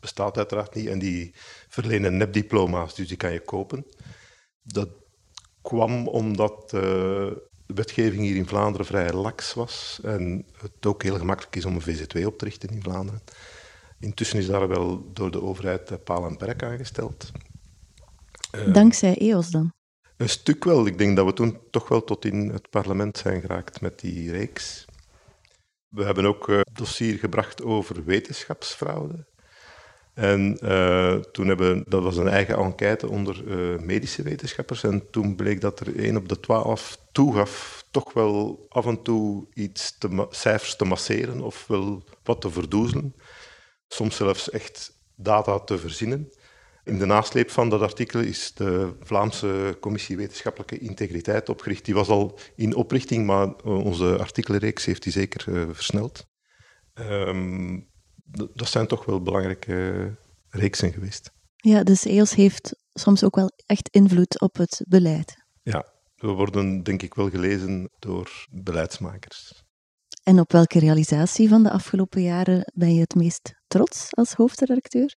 bestaat 0.00 0.36
uiteraard 0.36 0.74
niet, 0.74 0.86
en 0.86 0.98
die 0.98 1.34
verlenen 1.68 2.16
nepdiploma's, 2.16 2.94
dus 2.94 3.08
die 3.08 3.16
kan 3.16 3.32
je 3.32 3.40
kopen. 3.40 3.86
Dat 4.62 4.88
kwam 5.62 6.08
omdat 6.08 6.72
uh, 6.74 6.80
de 7.66 7.74
wetgeving 7.74 8.22
hier 8.22 8.36
in 8.36 8.46
Vlaanderen 8.46 8.86
vrij 8.86 9.12
lax 9.12 9.54
was 9.54 10.00
en 10.02 10.46
het 10.60 10.86
ook 10.86 11.02
heel 11.02 11.18
gemakkelijk 11.18 11.56
is 11.56 11.64
om 11.64 11.74
een 11.74 11.96
VZ2 11.96 12.24
op 12.24 12.38
te 12.38 12.44
richten 12.44 12.68
in 12.68 12.82
Vlaanderen. 12.82 13.22
Intussen 14.00 14.38
is 14.38 14.46
daar 14.46 14.68
wel 14.68 15.10
door 15.12 15.30
de 15.30 15.42
overheid 15.42 16.04
paal 16.04 16.26
en 16.26 16.36
perk 16.36 16.62
aangesteld. 16.62 17.30
Dankzij 18.72 19.16
EOS 19.18 19.50
dan? 19.50 19.72
Een 20.24 20.30
stuk 20.30 20.64
wel. 20.64 20.86
Ik 20.86 20.98
denk 20.98 21.16
dat 21.16 21.26
we 21.26 21.32
toen 21.32 21.58
toch 21.70 21.88
wel 21.88 22.04
tot 22.04 22.24
in 22.24 22.48
het 22.48 22.70
parlement 22.70 23.18
zijn 23.18 23.40
geraakt 23.40 23.80
met 23.80 24.00
die 24.00 24.30
reeks. 24.30 24.84
We 25.88 26.04
hebben 26.04 26.24
ook 26.26 26.48
een 26.48 26.64
dossier 26.72 27.18
gebracht 27.18 27.62
over 27.62 28.04
wetenschapsfraude. 28.04 29.26
En 30.14 30.58
uh, 30.62 31.14
toen 31.14 31.48
hebben, 31.48 31.84
dat 31.88 32.02
was 32.02 32.16
een 32.16 32.28
eigen 32.28 32.56
enquête 32.56 33.08
onder 33.08 33.44
uh, 33.44 33.78
medische 33.80 34.22
wetenschappers. 34.22 34.82
En 34.82 35.10
toen 35.10 35.36
bleek 35.36 35.60
dat 35.60 35.80
er 35.80 35.96
1 35.96 36.16
op 36.16 36.28
de 36.28 36.40
12 36.40 36.98
toegaf 37.12 37.84
toch 37.90 38.12
wel 38.12 38.66
af 38.68 38.86
en 38.86 39.02
toe 39.02 39.46
iets 39.54 39.98
te 39.98 40.26
cijfers 40.30 40.76
te 40.76 40.84
masseren 40.84 41.40
of 41.40 41.66
wel 41.66 42.04
wat 42.22 42.40
te 42.40 42.50
verdoezelen. 42.50 43.14
Soms 43.88 44.16
zelfs 44.16 44.50
echt 44.50 44.92
data 45.14 45.58
te 45.58 45.78
verzinnen. 45.78 46.30
In 46.84 46.98
de 46.98 47.06
nasleep 47.06 47.50
van 47.50 47.68
dat 47.68 47.80
artikel 47.80 48.20
is 48.20 48.52
de 48.54 48.92
Vlaamse 49.00 49.76
Commissie 49.80 50.16
Wetenschappelijke 50.16 50.78
Integriteit 50.78 51.48
opgericht. 51.48 51.84
Die 51.84 51.94
was 51.94 52.08
al 52.08 52.38
in 52.54 52.74
oprichting, 52.74 53.26
maar 53.26 53.54
onze 53.64 54.18
artikelreeks 54.18 54.84
heeft 54.84 55.02
die 55.02 55.12
zeker 55.12 55.48
uh, 55.48 55.68
versneld. 55.72 56.26
Um, 56.94 57.88
dat 58.54 58.68
zijn 58.68 58.86
toch 58.86 59.04
wel 59.04 59.22
belangrijke 59.22 60.10
reeksen 60.48 60.92
geweest. 60.92 61.32
Ja, 61.56 61.82
dus 61.82 62.04
EOS 62.04 62.34
heeft 62.34 62.76
soms 62.92 63.24
ook 63.24 63.36
wel 63.36 63.50
echt 63.66 63.88
invloed 63.88 64.40
op 64.40 64.56
het 64.56 64.84
beleid. 64.88 65.34
Ja, 65.62 65.86
we 66.16 66.26
worden 66.28 66.82
denk 66.82 67.02
ik 67.02 67.14
wel 67.14 67.30
gelezen 67.30 67.90
door 67.98 68.46
beleidsmakers. 68.50 69.64
En 70.22 70.40
op 70.40 70.52
welke 70.52 70.78
realisatie 70.78 71.48
van 71.48 71.62
de 71.62 71.70
afgelopen 71.70 72.22
jaren 72.22 72.72
ben 72.74 72.94
je 72.94 73.00
het 73.00 73.14
meest 73.14 73.54
trots 73.66 74.08
als 74.10 74.32
hoofdredacteur? 74.32 75.16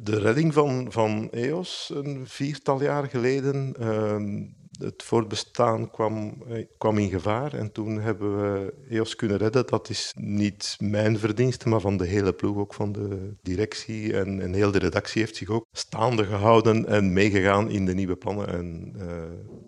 De 0.00 0.18
redding 0.18 0.54
van, 0.54 0.92
van 0.92 1.30
EOS 1.30 1.90
een 1.94 2.26
viertal 2.26 2.82
jaar 2.82 3.06
geleden. 3.06 3.74
Uh, 3.80 4.48
het 4.84 5.02
voortbestaan 5.02 5.90
kwam, 5.90 6.42
eh, 6.48 6.66
kwam 6.78 6.98
in 6.98 7.10
gevaar 7.10 7.54
en 7.54 7.72
toen 7.72 8.00
hebben 8.00 8.36
we 8.36 8.74
EOS 8.88 9.16
kunnen 9.16 9.36
redden. 9.36 9.66
Dat 9.66 9.88
is 9.88 10.14
niet 10.18 10.76
mijn 10.78 11.18
verdienste, 11.18 11.68
maar 11.68 11.80
van 11.80 11.96
de 11.96 12.06
hele 12.06 12.32
ploeg, 12.32 12.56
ook 12.56 12.74
van 12.74 12.92
de 12.92 13.34
directie. 13.42 14.16
En, 14.16 14.40
en 14.40 14.52
heel 14.52 14.70
de 14.70 14.78
redactie 14.78 15.22
heeft 15.22 15.36
zich 15.36 15.48
ook 15.48 15.66
staande 15.72 16.24
gehouden 16.24 16.86
en 16.86 17.12
meegegaan 17.12 17.70
in 17.70 17.84
de 17.84 17.94
nieuwe 17.94 18.16
plannen. 18.16 18.48
En 18.48 18.92
uh, 18.96 19.04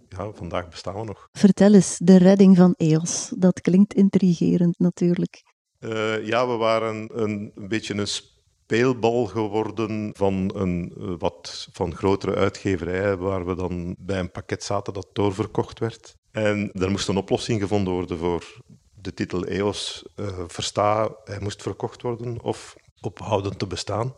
ja, 0.08 0.32
vandaag 0.32 0.68
bestaan 0.68 0.94
we 0.94 1.04
nog. 1.04 1.28
Vertel 1.32 1.74
eens, 1.74 1.98
de 1.98 2.16
redding 2.16 2.56
van 2.56 2.74
EOS. 2.76 3.32
Dat 3.36 3.60
klinkt 3.60 3.94
intrigerend 3.94 4.78
natuurlijk. 4.78 5.42
Uh, 5.80 6.26
ja, 6.26 6.48
we 6.48 6.56
waren 6.56 7.08
een, 7.12 7.50
een 7.54 7.68
beetje 7.68 7.94
een 7.94 8.06
speelbal 8.62 9.26
geworden 9.26 10.10
van 10.16 10.50
een 10.54 10.92
eh, 10.98 11.14
wat 11.18 11.68
van 11.72 11.94
grotere 11.94 12.34
uitgeverijen, 12.34 13.18
waar 13.18 13.46
we 13.46 13.54
dan 13.54 13.94
bij 13.98 14.18
een 14.18 14.30
pakket 14.30 14.64
zaten 14.64 14.92
dat 14.92 15.08
doorverkocht 15.12 15.78
werd. 15.78 16.16
En 16.30 16.70
er 16.72 16.90
moest 16.90 17.08
een 17.08 17.16
oplossing 17.16 17.60
gevonden 17.60 17.92
worden 17.92 18.18
voor 18.18 18.60
de 18.94 19.14
titel 19.14 19.44
EOS 19.44 20.04
uh, 20.16 20.26
Versta, 20.46 21.10
hij 21.24 21.40
moest 21.40 21.62
verkocht 21.62 22.02
worden 22.02 22.42
of 22.42 22.76
ophouden 23.00 23.56
te 23.56 23.66
bestaan. 23.66 24.14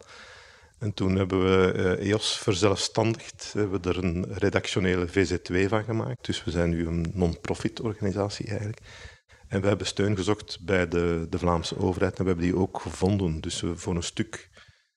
En 0.79 0.95
toen 0.95 1.17
hebben 1.17 1.45
we 1.45 1.97
EOS 1.97 2.39
verzelfstandigd, 2.39 3.53
hebben 3.53 3.83
we 3.83 3.89
er 3.89 4.05
een 4.05 4.27
redactionele 4.33 5.09
VZ2 5.09 5.69
van 5.69 5.85
gemaakt. 5.85 6.27
Dus 6.27 6.45
we 6.45 6.51
zijn 6.51 6.71
nu 6.71 6.87
een 6.87 7.07
non-profit 7.15 7.81
organisatie 7.81 8.49
eigenlijk. 8.49 8.81
En 9.55 9.61
we 9.61 9.69
hebben 9.69 9.87
steun 9.87 10.17
gezocht 10.17 10.59
bij 10.65 10.89
de, 10.89 11.27
de 11.31 11.39
Vlaamse 11.39 11.79
overheid 11.79 12.19
en 12.19 12.23
we 12.25 12.31
hebben 12.31 12.47
die 12.47 12.57
ook 12.57 12.81
gevonden. 12.81 13.41
Dus 13.41 13.63
voor 13.75 13.97
een 13.97 14.03
stuk 14.03 14.51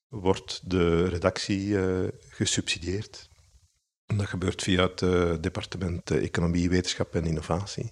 wordt 0.08 0.62
de 0.70 1.08
redactie 1.08 1.68
uh, 1.68 2.08
gesubsidieerd. 2.30 3.30
dat 4.06 4.26
gebeurt 4.26 4.64
via 4.64 4.82
het 4.82 5.02
uh, 5.02 5.34
departement 5.42 6.12
Economie, 6.12 6.70
Wetenschap 6.70 7.16
en 7.16 7.26
Innovatie. 7.26 7.92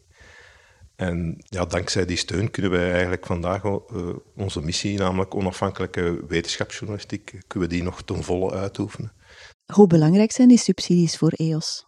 En 0.96 1.36
ja, 1.38 1.66
dankzij 1.66 2.06
die 2.06 2.18
steun 2.18 2.52
kunnen 2.52 2.72
wij 2.72 2.92
eigenlijk 2.92 3.26
vandaag 3.26 3.64
onze 4.36 4.62
missie, 4.62 4.98
namelijk 4.98 5.36
onafhankelijke 5.36 6.26
wetenschapsjournalistiek, 6.28 7.26
kunnen 7.48 7.70
we 7.70 7.76
die 7.76 7.84
nog 7.84 8.04
ten 8.04 8.24
volle 8.24 8.52
uitoefenen. 8.52 9.14
Hoe 9.74 9.88
belangrijk 9.88 10.32
zijn 10.32 10.48
die 10.48 10.58
subsidies 10.58 11.18
voor 11.18 11.32
EOS? 11.32 11.86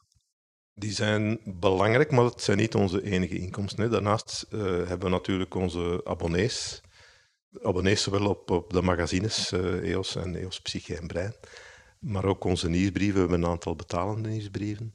Die 0.79 0.91
zijn 0.91 1.39
belangrijk, 1.43 2.11
maar 2.11 2.25
het 2.25 2.41
zijn 2.41 2.57
niet 2.57 2.75
onze 2.75 3.03
enige 3.03 3.37
inkomsten. 3.37 3.91
Daarnaast 3.91 4.45
uh, 4.49 4.61
hebben 4.61 4.99
we 4.99 5.09
natuurlijk 5.09 5.55
onze 5.55 6.01
abonnees. 6.03 6.81
Abonnees 7.61 8.03
zowel 8.03 8.29
op, 8.29 8.51
op 8.51 8.73
de 8.73 8.81
magazines 8.81 9.51
uh, 9.51 9.91
EOS 9.91 10.15
en 10.15 10.35
EOS 10.35 10.61
Psyche 10.61 10.97
en 10.97 11.07
Brein, 11.07 11.33
maar 11.99 12.25
ook 12.25 12.43
onze 12.43 12.69
nieuwsbrieven. 12.69 13.13
We 13.13 13.19
hebben 13.19 13.41
een 13.41 13.49
aantal 13.49 13.75
betalende 13.75 14.29
nieuwsbrieven. 14.29 14.93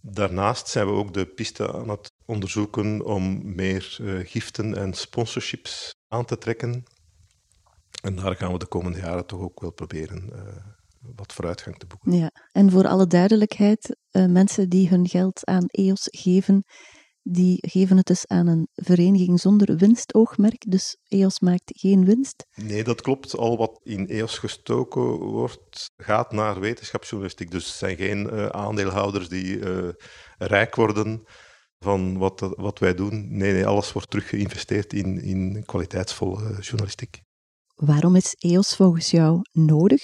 Daarnaast 0.00 0.68
zijn 0.68 0.86
we 0.86 0.92
ook 0.92 1.14
de 1.14 1.26
piste 1.26 1.72
aan 1.72 1.88
het 1.88 2.12
onderzoeken 2.24 3.04
om 3.04 3.54
meer 3.54 3.96
uh, 4.00 4.26
giften 4.26 4.76
en 4.76 4.94
sponsorships 4.94 5.94
aan 6.08 6.24
te 6.24 6.38
trekken. 6.38 6.84
En 8.02 8.16
daar 8.16 8.36
gaan 8.36 8.52
we 8.52 8.58
de 8.58 8.66
komende 8.66 8.98
jaren 8.98 9.26
toch 9.26 9.40
ook 9.40 9.60
wel 9.60 9.72
proberen 9.72 10.32
wat 11.00 11.32
vooruitgang 11.32 11.76
te 11.76 11.86
boeken. 11.86 12.12
Ja, 12.12 12.30
en 12.52 12.70
voor 12.70 12.86
alle 12.86 13.06
duidelijkheid, 13.06 13.96
uh, 14.10 14.26
mensen 14.26 14.68
die 14.68 14.88
hun 14.88 15.08
geld 15.08 15.46
aan 15.46 15.66
EOS 15.66 16.08
geven, 16.10 16.64
die 17.22 17.58
geven 17.68 17.96
het 17.96 18.06
dus 18.06 18.26
aan 18.26 18.46
een 18.46 18.68
vereniging 18.72 19.40
zonder 19.40 19.76
winstoogmerk, 19.76 20.70
dus 20.70 20.96
EOS 21.08 21.40
maakt 21.40 21.62
geen 21.64 22.04
winst. 22.04 22.46
Nee, 22.54 22.84
dat 22.84 23.00
klopt. 23.00 23.36
Al 23.36 23.56
wat 23.56 23.80
in 23.82 24.08
EOS 24.08 24.38
gestoken 24.38 25.18
wordt, 25.18 25.90
gaat 25.96 26.32
naar 26.32 26.60
wetenschapsjournalistiek. 26.60 27.50
Dus 27.50 27.66
het 27.66 27.74
zijn 27.74 27.96
geen 27.96 28.28
uh, 28.32 28.46
aandeelhouders 28.46 29.28
die 29.28 29.58
uh, 29.58 29.88
rijk 30.38 30.74
worden 30.74 31.22
van 31.78 32.18
wat, 32.18 32.54
wat 32.56 32.78
wij 32.78 32.94
doen. 32.94 33.36
Nee, 33.36 33.52
nee, 33.52 33.66
alles 33.66 33.92
wordt 33.92 34.10
terug 34.10 34.28
geïnvesteerd 34.28 34.92
in, 34.92 35.22
in 35.22 35.62
kwaliteitsvolle 35.66 36.60
journalistiek. 36.60 37.22
Waarom 37.74 38.16
is 38.16 38.34
EOS 38.38 38.76
volgens 38.76 39.10
jou 39.10 39.40
nodig? 39.52 40.02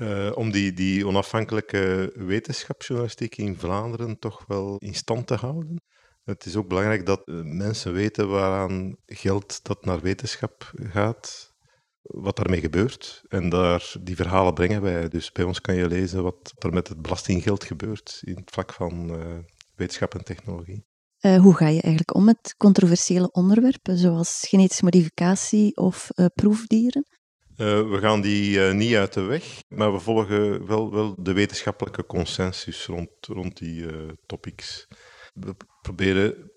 Uh, 0.00 0.30
om 0.34 0.50
die, 0.50 0.72
die 0.72 1.06
onafhankelijke 1.06 2.12
wetenschapsjournalistiek 2.14 3.36
in 3.36 3.56
Vlaanderen 3.56 4.18
toch 4.18 4.44
wel 4.46 4.76
in 4.78 4.94
stand 4.94 5.26
te 5.26 5.34
houden. 5.34 5.82
Het 6.24 6.44
is 6.44 6.56
ook 6.56 6.68
belangrijk 6.68 7.06
dat 7.06 7.22
uh, 7.24 7.40
mensen 7.42 7.92
weten 7.92 8.28
waaraan 8.28 8.96
geld 9.06 9.64
dat 9.64 9.84
naar 9.84 10.00
wetenschap 10.00 10.72
gaat, 10.74 11.54
wat 12.02 12.36
daarmee 12.36 12.60
gebeurt. 12.60 13.22
En 13.28 13.48
daar, 13.48 13.94
die 14.00 14.16
verhalen 14.16 14.54
brengen 14.54 14.82
wij. 14.82 15.08
Dus 15.08 15.32
bij 15.32 15.44
ons 15.44 15.60
kan 15.60 15.74
je 15.74 15.88
lezen 15.88 16.22
wat 16.22 16.52
er 16.58 16.72
met 16.72 16.88
het 16.88 17.02
belastinggeld 17.02 17.64
gebeurt 17.64 18.20
in 18.24 18.36
het 18.36 18.50
vlak 18.50 18.72
van 18.72 19.10
uh, 19.10 19.38
wetenschap 19.74 20.14
en 20.14 20.24
technologie. 20.24 20.84
hoe 21.20 21.54
ga 21.54 21.66
je 21.66 21.82
eigenlijk 21.82 22.14
om 22.14 22.24
met 22.24 22.54
controversiële 22.56 23.30
onderwerpen, 23.32 23.96
zoals 23.96 24.46
genetische 24.48 24.84
modificatie 24.84 25.76
of 25.76 26.08
proefdieren? 26.34 27.19
Uh, 27.60 27.90
we 27.90 27.98
gaan 27.98 28.20
die 28.20 28.58
uh, 28.58 28.72
niet 28.72 28.94
uit 28.94 29.12
de 29.12 29.20
weg, 29.20 29.62
maar 29.68 29.92
we 29.92 29.98
volgen 29.98 30.66
wel, 30.66 30.92
wel 30.92 31.14
de 31.18 31.32
wetenschappelijke 31.32 32.06
consensus 32.06 32.86
rond, 32.86 33.10
rond 33.20 33.56
die 33.58 33.82
uh, 33.82 34.08
topics. 34.26 34.88
We 35.34 35.56
proberen 35.82 36.50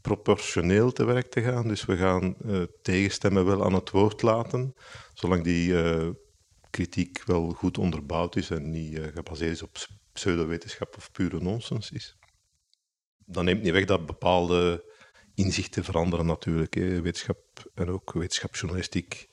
proportioneel 0.00 0.92
te 0.92 1.04
werk 1.04 1.26
te 1.30 1.42
gaan, 1.42 1.68
dus 1.68 1.84
we 1.84 1.96
gaan 1.96 2.36
tegenstemmen 2.82 3.46
wel 3.46 3.64
aan 3.64 3.74
het 3.74 3.90
woord 3.90 4.22
laten, 4.22 4.74
zolang 5.14 5.44
die 5.44 5.74
kritiek 6.70 7.22
wel 7.24 7.50
goed 7.50 7.78
onderbouwd 7.78 8.36
is 8.36 8.50
en 8.50 8.70
niet 8.70 9.00
gebaseerd 9.14 9.52
is 9.52 9.62
op 9.62 9.86
pseudowetenschap 10.12 10.96
of 10.96 11.12
pure 11.12 11.40
nonsens 11.40 11.90
is. 11.90 12.16
Dat 13.24 13.44
neemt 13.44 13.62
niet 13.62 13.72
weg 13.72 13.84
dat 13.84 14.06
bepaalde 14.06 14.84
inzichten 15.34 15.84
veranderen 15.84 16.26
natuurlijk. 16.26 16.74
Wetenschap 16.74 17.70
en 17.74 17.88
ook 17.88 18.12
wetenschapsjournalistiek 18.12 19.28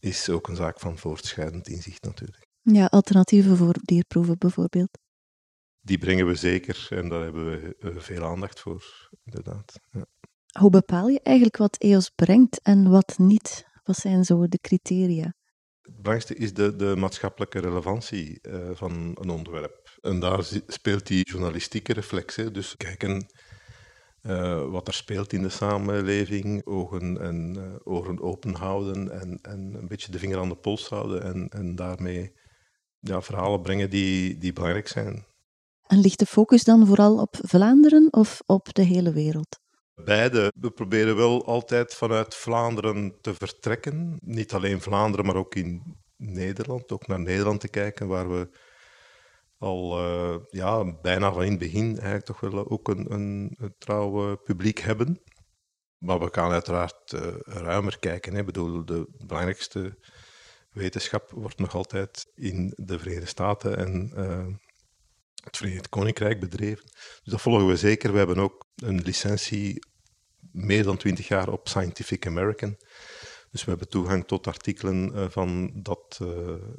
is 0.00 0.28
ook 0.28 0.48
een 0.48 0.56
zaak 0.56 0.80
van 0.80 0.98
voortschrijdend 0.98 1.68
inzicht 1.68 2.02
natuurlijk. 2.02 2.46
Ja, 2.62 2.86
alternatieven 2.86 3.56
voor 3.56 3.74
dierproeven 3.82 4.38
bijvoorbeeld. 4.38 4.98
Die 5.80 5.98
brengen 5.98 6.26
we 6.26 6.34
zeker 6.34 6.86
en 6.90 7.08
daar 7.08 7.22
hebben 7.22 7.50
we 7.50 7.76
eh, 7.78 7.96
veel 7.96 8.24
aandacht 8.24 8.60
voor, 8.60 9.10
inderdaad. 9.24 9.80
Ja. 9.90 10.06
Hoe 10.58 10.70
bepaal 10.70 11.08
je 11.08 11.20
eigenlijk 11.22 11.56
wat 11.56 11.76
EOS 11.76 12.10
brengt 12.10 12.60
en 12.62 12.90
wat 12.90 13.18
niet? 13.18 13.64
Wat 13.84 13.96
zijn 13.96 14.24
zo 14.24 14.48
de 14.48 14.58
criteria? 14.58 15.34
Het 15.80 15.94
belangrijkste 15.96 16.34
is 16.34 16.54
de, 16.54 16.76
de 16.76 16.94
maatschappelijke 16.96 17.58
relevantie 17.58 18.38
uh, 18.42 18.70
van 18.72 18.92
een 19.20 19.30
onderwerp. 19.30 19.98
En 20.00 20.20
daar 20.20 20.44
speelt 20.66 21.06
die 21.06 21.24
journalistieke 21.30 21.92
reflex. 21.92 22.36
Hè. 22.36 22.50
Dus 22.50 22.76
kijken 22.76 23.26
uh, 24.26 24.70
wat 24.70 24.88
er 24.88 24.94
speelt 24.94 25.32
in 25.32 25.42
de 25.42 25.48
samenleving, 25.48 26.66
ogen 26.66 27.20
en 27.20 27.54
uh, 27.56 27.74
oren 27.84 28.20
open 28.20 28.54
houden 28.54 29.20
en, 29.20 29.38
en 29.42 29.74
een 29.74 29.88
beetje 29.88 30.12
de 30.12 30.18
vinger 30.18 30.38
aan 30.38 30.48
de 30.48 30.56
pols 30.56 30.88
houden 30.88 31.22
en, 31.22 31.48
en 31.48 31.74
daarmee 31.74 32.32
ja, 32.98 33.22
verhalen 33.22 33.62
brengen 33.62 33.90
die, 33.90 34.38
die 34.38 34.52
belangrijk 34.52 34.88
zijn. 34.88 35.26
En 35.86 36.00
ligt 36.00 36.18
de 36.18 36.26
focus 36.26 36.64
dan 36.64 36.86
vooral 36.86 37.18
op 37.18 37.36
Vlaanderen 37.40 38.12
of 38.12 38.42
op 38.46 38.74
de 38.74 38.82
hele 38.82 39.12
wereld? 39.12 39.58
Beide. 40.04 40.52
We 40.60 40.70
proberen 40.70 41.16
wel 41.16 41.46
altijd 41.46 41.94
vanuit 41.94 42.34
Vlaanderen 42.34 43.14
te 43.20 43.34
vertrekken. 43.34 44.16
Niet 44.20 44.52
alleen 44.52 44.80
Vlaanderen, 44.80 45.26
maar 45.26 45.36
ook 45.36 45.54
in 45.54 45.96
Nederland. 46.16 46.92
Ook 46.92 47.06
naar 47.06 47.20
Nederland 47.20 47.60
te 47.60 47.68
kijken, 47.68 48.08
waar 48.08 48.28
we 48.28 48.48
al 49.58 49.98
uh, 49.98 50.36
ja, 50.50 51.00
bijna 51.00 51.32
van 51.32 51.42
in 51.42 51.50
het 51.50 51.58
begin 51.58 51.90
eigenlijk 51.92 52.24
toch 52.24 52.40
wel 52.40 52.70
ook 52.70 52.88
een, 52.88 53.12
een, 53.12 53.56
trouwe 53.78 54.36
publiek 54.36 54.78
hebben. 54.78 55.22
Maar 55.98 56.18
we 56.18 56.28
gaan 56.32 56.50
uiteraard 56.50 57.12
uh, 57.12 57.34
ruimer 57.40 57.98
kijken. 57.98 58.32
Hè. 58.32 58.38
Ik 58.38 58.46
bedoel, 58.46 58.84
de 58.84 59.08
belangrijkste 59.26 59.98
wetenschap 60.70 61.30
wordt 61.30 61.58
nog 61.58 61.74
altijd 61.74 62.26
in 62.34 62.72
de 62.76 62.98
Verenigde 62.98 63.26
Staten 63.26 63.76
en 63.76 64.12
uh, 64.16 64.46
het 65.44 65.56
Verenigd 65.56 65.88
Koninkrijk 65.88 66.40
bedreven. 66.40 66.84
Dus 66.84 67.32
dat 67.32 67.40
volgen 67.40 67.66
we 67.66 67.76
zeker. 67.76 68.12
We 68.12 68.18
hebben 68.18 68.38
ook 68.38 68.66
een 68.74 69.00
licentie 69.00 69.86
meer 70.52 70.82
dan 70.82 70.96
twintig 70.96 71.28
jaar 71.28 71.48
op 71.48 71.68
Scientific 71.68 72.26
American. 72.26 72.76
Dus 73.50 73.64
we 73.64 73.70
hebben 73.70 73.88
toegang 73.88 74.26
tot 74.26 74.46
artikelen 74.46 75.32
van 75.32 75.70
dat, 75.82 76.20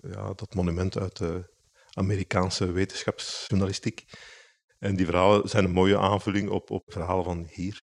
ja, 0.02 0.34
dat 0.34 0.56
monument 0.56 0.98
uit 0.98 1.18
de 1.18 1.57
Amerikaanse 1.98 2.72
wetenschapsjournalistiek. 2.72 4.04
En 4.80 4.96
die 4.96 5.06
verhalen 5.06 5.50
zijn 5.50 5.64
een 5.64 5.72
mooie 5.72 6.00
aanvulling 6.00 6.50
op, 6.50 6.72
op 6.72 6.84
verhalen 6.92 7.24
van 7.24 7.48
hier. 7.50 7.82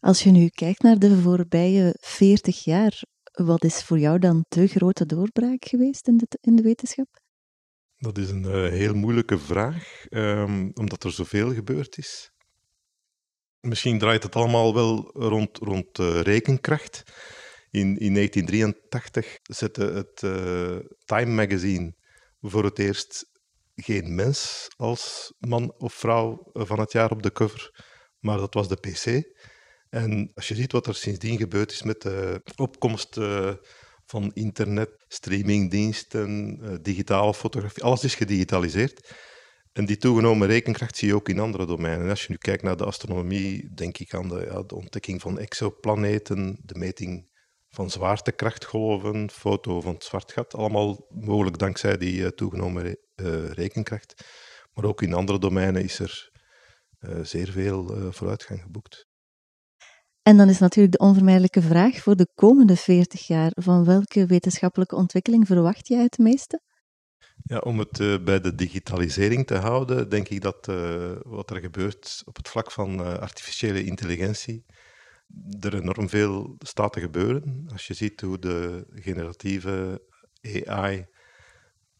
Als 0.00 0.22
je 0.22 0.30
nu 0.30 0.48
kijkt 0.48 0.82
naar 0.82 0.98
de 0.98 1.20
voorbije 1.20 1.96
40 2.00 2.64
jaar, 2.64 3.02
wat 3.32 3.64
is 3.64 3.82
voor 3.82 3.98
jou 3.98 4.18
dan 4.18 4.44
de 4.48 4.66
grote 4.66 5.06
doorbraak 5.06 5.64
geweest 5.64 6.08
in 6.08 6.16
de, 6.16 6.26
in 6.40 6.56
de 6.56 6.62
wetenschap? 6.62 7.20
Dat 7.96 8.18
is 8.18 8.30
een 8.30 8.44
uh, 8.44 8.68
heel 8.68 8.94
moeilijke 8.94 9.38
vraag, 9.38 10.04
um, 10.10 10.70
omdat 10.74 11.04
er 11.04 11.12
zoveel 11.12 11.54
gebeurd 11.54 11.98
is. 11.98 12.30
Misschien 13.60 13.98
draait 13.98 14.22
het 14.22 14.36
allemaal 14.36 14.74
wel 14.74 15.10
rond, 15.12 15.58
rond 15.58 15.98
uh, 15.98 16.20
rekenkracht. 16.20 17.02
In, 17.70 17.98
in 17.98 18.14
1983 18.14 19.38
zette 19.42 19.84
het 19.84 20.22
uh, 20.22 20.76
Time 21.04 21.34
Magazine 21.34 21.94
voor 22.42 22.64
het 22.64 22.78
eerst 22.78 23.30
geen 23.74 24.14
mens 24.14 24.68
als 24.76 25.34
man 25.38 25.74
of 25.78 25.94
vrouw 25.94 26.50
van 26.52 26.80
het 26.80 26.92
jaar 26.92 27.10
op 27.10 27.22
de 27.22 27.32
cover, 27.32 27.84
maar 28.18 28.38
dat 28.38 28.54
was 28.54 28.68
de 28.68 28.76
PC. 28.76 29.34
En 29.88 30.30
als 30.34 30.48
je 30.48 30.54
ziet 30.54 30.72
wat 30.72 30.86
er 30.86 30.94
sindsdien 30.94 31.36
gebeurd 31.36 31.70
is 31.70 31.82
met 31.82 32.02
de 32.02 32.42
opkomst 32.56 33.18
van 34.12 34.30
internet, 34.34 35.04
streamingdiensten, 35.08 36.58
uh, 36.62 36.74
digitale 36.82 37.34
fotografie, 37.34 37.82
alles 37.82 38.04
is 38.04 38.14
gedigitaliseerd. 38.14 39.14
En 39.72 39.84
die 39.84 39.96
toegenomen 39.96 40.48
rekenkracht 40.48 40.96
zie 40.96 41.08
je 41.08 41.14
ook 41.14 41.28
in 41.28 41.38
andere 41.38 41.66
domeinen. 41.66 42.08
Als 42.08 42.22
je 42.22 42.30
nu 42.30 42.36
kijkt 42.36 42.62
naar 42.62 42.76
de 42.76 42.84
astronomie, 42.84 43.74
denk 43.74 43.98
ik 43.98 44.14
aan 44.14 44.28
de, 44.28 44.48
ja, 44.50 44.62
de 44.62 44.74
ontdekking 44.74 45.20
van 45.20 45.38
exoplaneten, 45.38 46.58
de 46.62 46.78
meting 46.78 47.30
van 47.74 47.90
zwaartekrachtgolven, 47.90 49.30
foto 49.30 49.80
van 49.80 49.94
het 49.94 50.04
zwart 50.04 50.32
gat. 50.32 50.54
Allemaal 50.54 51.06
mogelijk 51.08 51.58
dankzij 51.58 51.96
die 51.96 52.20
uh, 52.20 52.28
toegenomen 52.28 52.96
rekenkracht. 53.52 54.24
Maar 54.72 54.84
ook 54.84 55.02
in 55.02 55.14
andere 55.14 55.38
domeinen 55.38 55.82
is 55.82 55.98
er 55.98 56.30
zeer 57.22 57.48
veel 57.50 58.12
vooruitgang 58.12 58.60
geboekt. 58.60 59.06
En 60.22 60.36
dan 60.36 60.48
is 60.48 60.58
natuurlijk 60.58 60.98
de 60.98 61.04
onvermijdelijke 61.04 61.62
vraag 61.62 61.98
voor 61.98 62.16
de 62.16 62.28
komende 62.34 62.76
40 62.76 63.26
jaar: 63.26 63.50
van 63.54 63.84
welke 63.84 64.26
wetenschappelijke 64.26 64.96
ontwikkeling 64.96 65.46
verwacht 65.46 65.88
jij 65.88 66.02
het 66.02 66.18
meeste? 66.18 66.60
Ja, 67.42 67.58
om 67.58 67.78
het 67.78 67.98
uh, 67.98 68.24
bij 68.24 68.40
de 68.40 68.54
digitalisering 68.54 69.46
te 69.46 69.54
houden, 69.54 70.08
denk 70.08 70.28
ik 70.28 70.40
dat 70.40 70.68
uh, 70.68 71.12
wat 71.22 71.50
er 71.50 71.60
gebeurt 71.60 72.22
op 72.24 72.36
het 72.36 72.48
vlak 72.48 72.70
van 72.70 73.00
uh, 73.00 73.14
artificiële 73.14 73.84
intelligentie, 73.84 74.64
er 75.60 75.74
enorm 75.74 76.08
veel 76.08 76.56
staat 76.58 76.92
te 76.92 77.00
gebeuren. 77.00 77.66
Als 77.72 77.86
je 77.86 77.94
ziet 77.94 78.20
hoe 78.20 78.38
de 78.38 78.86
generatieve 78.94 80.02
AI 80.64 81.06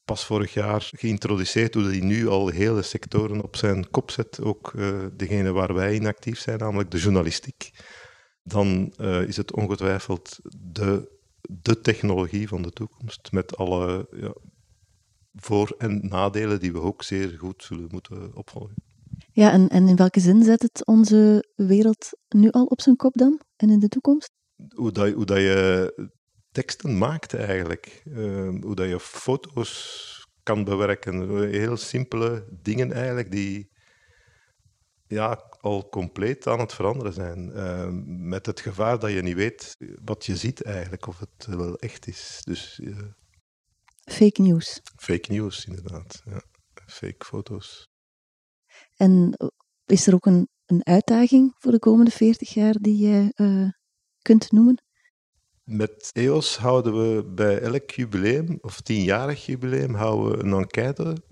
pas 0.04 0.26
vorig 0.26 0.54
jaar 0.54 0.90
geïntroduceerd, 0.94 1.74
hoe 1.74 1.90
die 1.90 2.04
nu 2.04 2.28
al 2.28 2.48
hele 2.48 2.82
sectoren 2.82 3.42
op 3.42 3.56
zijn 3.56 3.90
kop 3.90 4.10
zet, 4.10 4.40
ook 4.40 4.72
degene 5.16 5.52
waar 5.52 5.74
wij 5.74 5.94
in 5.94 6.06
actief 6.06 6.38
zijn, 6.38 6.58
namelijk 6.58 6.90
de 6.90 6.98
journalistiek 6.98 7.70
dan 8.42 8.92
uh, 8.96 9.22
is 9.22 9.36
het 9.36 9.52
ongetwijfeld 9.52 10.38
de, 10.72 11.18
de 11.40 11.80
technologie 11.80 12.48
van 12.48 12.62
de 12.62 12.70
toekomst 12.70 13.32
met 13.32 13.56
alle 13.56 14.08
ja, 14.16 14.34
voor- 15.32 15.74
en 15.78 16.08
nadelen 16.08 16.60
die 16.60 16.72
we 16.72 16.80
ook 16.80 17.02
zeer 17.02 17.38
goed 17.38 17.62
zullen 17.62 17.88
moeten 17.90 18.36
opvolgen. 18.36 18.74
Ja, 19.32 19.52
en, 19.52 19.68
en 19.68 19.88
in 19.88 19.96
welke 19.96 20.20
zin 20.20 20.42
zet 20.42 20.62
het 20.62 20.86
onze 20.86 21.52
wereld 21.54 22.08
nu 22.28 22.50
al 22.50 22.64
op 22.64 22.80
zijn 22.80 22.96
kop 22.96 23.14
dan 23.14 23.40
en 23.56 23.70
in 23.70 23.78
de 23.78 23.88
toekomst? 23.88 24.30
Hoe 24.74 24.92
dat, 24.92 25.12
hoe 25.12 25.24
dat 25.24 25.38
je 25.38 26.10
teksten 26.50 26.98
maakt 26.98 27.34
eigenlijk, 27.34 28.02
uh, 28.04 28.48
hoe 28.60 28.74
dat 28.74 28.88
je 28.88 29.00
foto's 29.00 30.10
kan 30.42 30.64
bewerken, 30.64 31.48
heel 31.50 31.76
simpele 31.76 32.48
dingen 32.62 32.92
eigenlijk 32.92 33.30
die 33.30 33.70
ja, 35.06 35.44
al 35.60 35.88
compleet 35.88 36.46
aan 36.46 36.58
het 36.58 36.72
veranderen 36.72 37.12
zijn. 37.12 37.50
Uh, 37.54 37.88
met 38.28 38.46
het 38.46 38.60
gevaar 38.60 38.98
dat 38.98 39.10
je 39.10 39.22
niet 39.22 39.36
weet 39.36 39.76
wat 40.04 40.26
je 40.26 40.36
ziet 40.36 40.62
eigenlijk, 40.62 41.06
of 41.06 41.18
het 41.18 41.46
wel 41.46 41.76
echt 41.76 42.06
is. 42.06 42.40
Dus, 42.44 42.78
uh, 42.82 42.98
fake 44.04 44.42
news. 44.42 44.80
Fake 44.96 45.32
news, 45.32 45.64
inderdaad. 45.64 46.22
Ja. 46.24 46.42
Fake 46.86 47.24
foto's. 47.24 47.91
En 48.96 49.36
is 49.86 50.06
er 50.06 50.14
ook 50.14 50.26
een, 50.26 50.48
een 50.66 50.84
uitdaging 50.84 51.54
voor 51.58 51.72
de 51.72 51.78
komende 51.78 52.10
40 52.10 52.54
jaar 52.54 52.74
die 52.80 53.08
je 53.08 53.32
uh, 53.36 53.68
kunt 54.22 54.52
noemen? 54.52 54.82
Met 55.64 56.10
EOS 56.12 56.56
houden 56.56 56.92
we 56.92 57.24
bij 57.24 57.58
elk 57.58 57.90
jubileum, 57.90 58.58
of 58.60 58.80
tienjarig 58.80 59.46
jubileum, 59.46 59.94
houden 59.94 60.38
we 60.38 60.44
een 60.44 60.52
enquête 60.52 61.22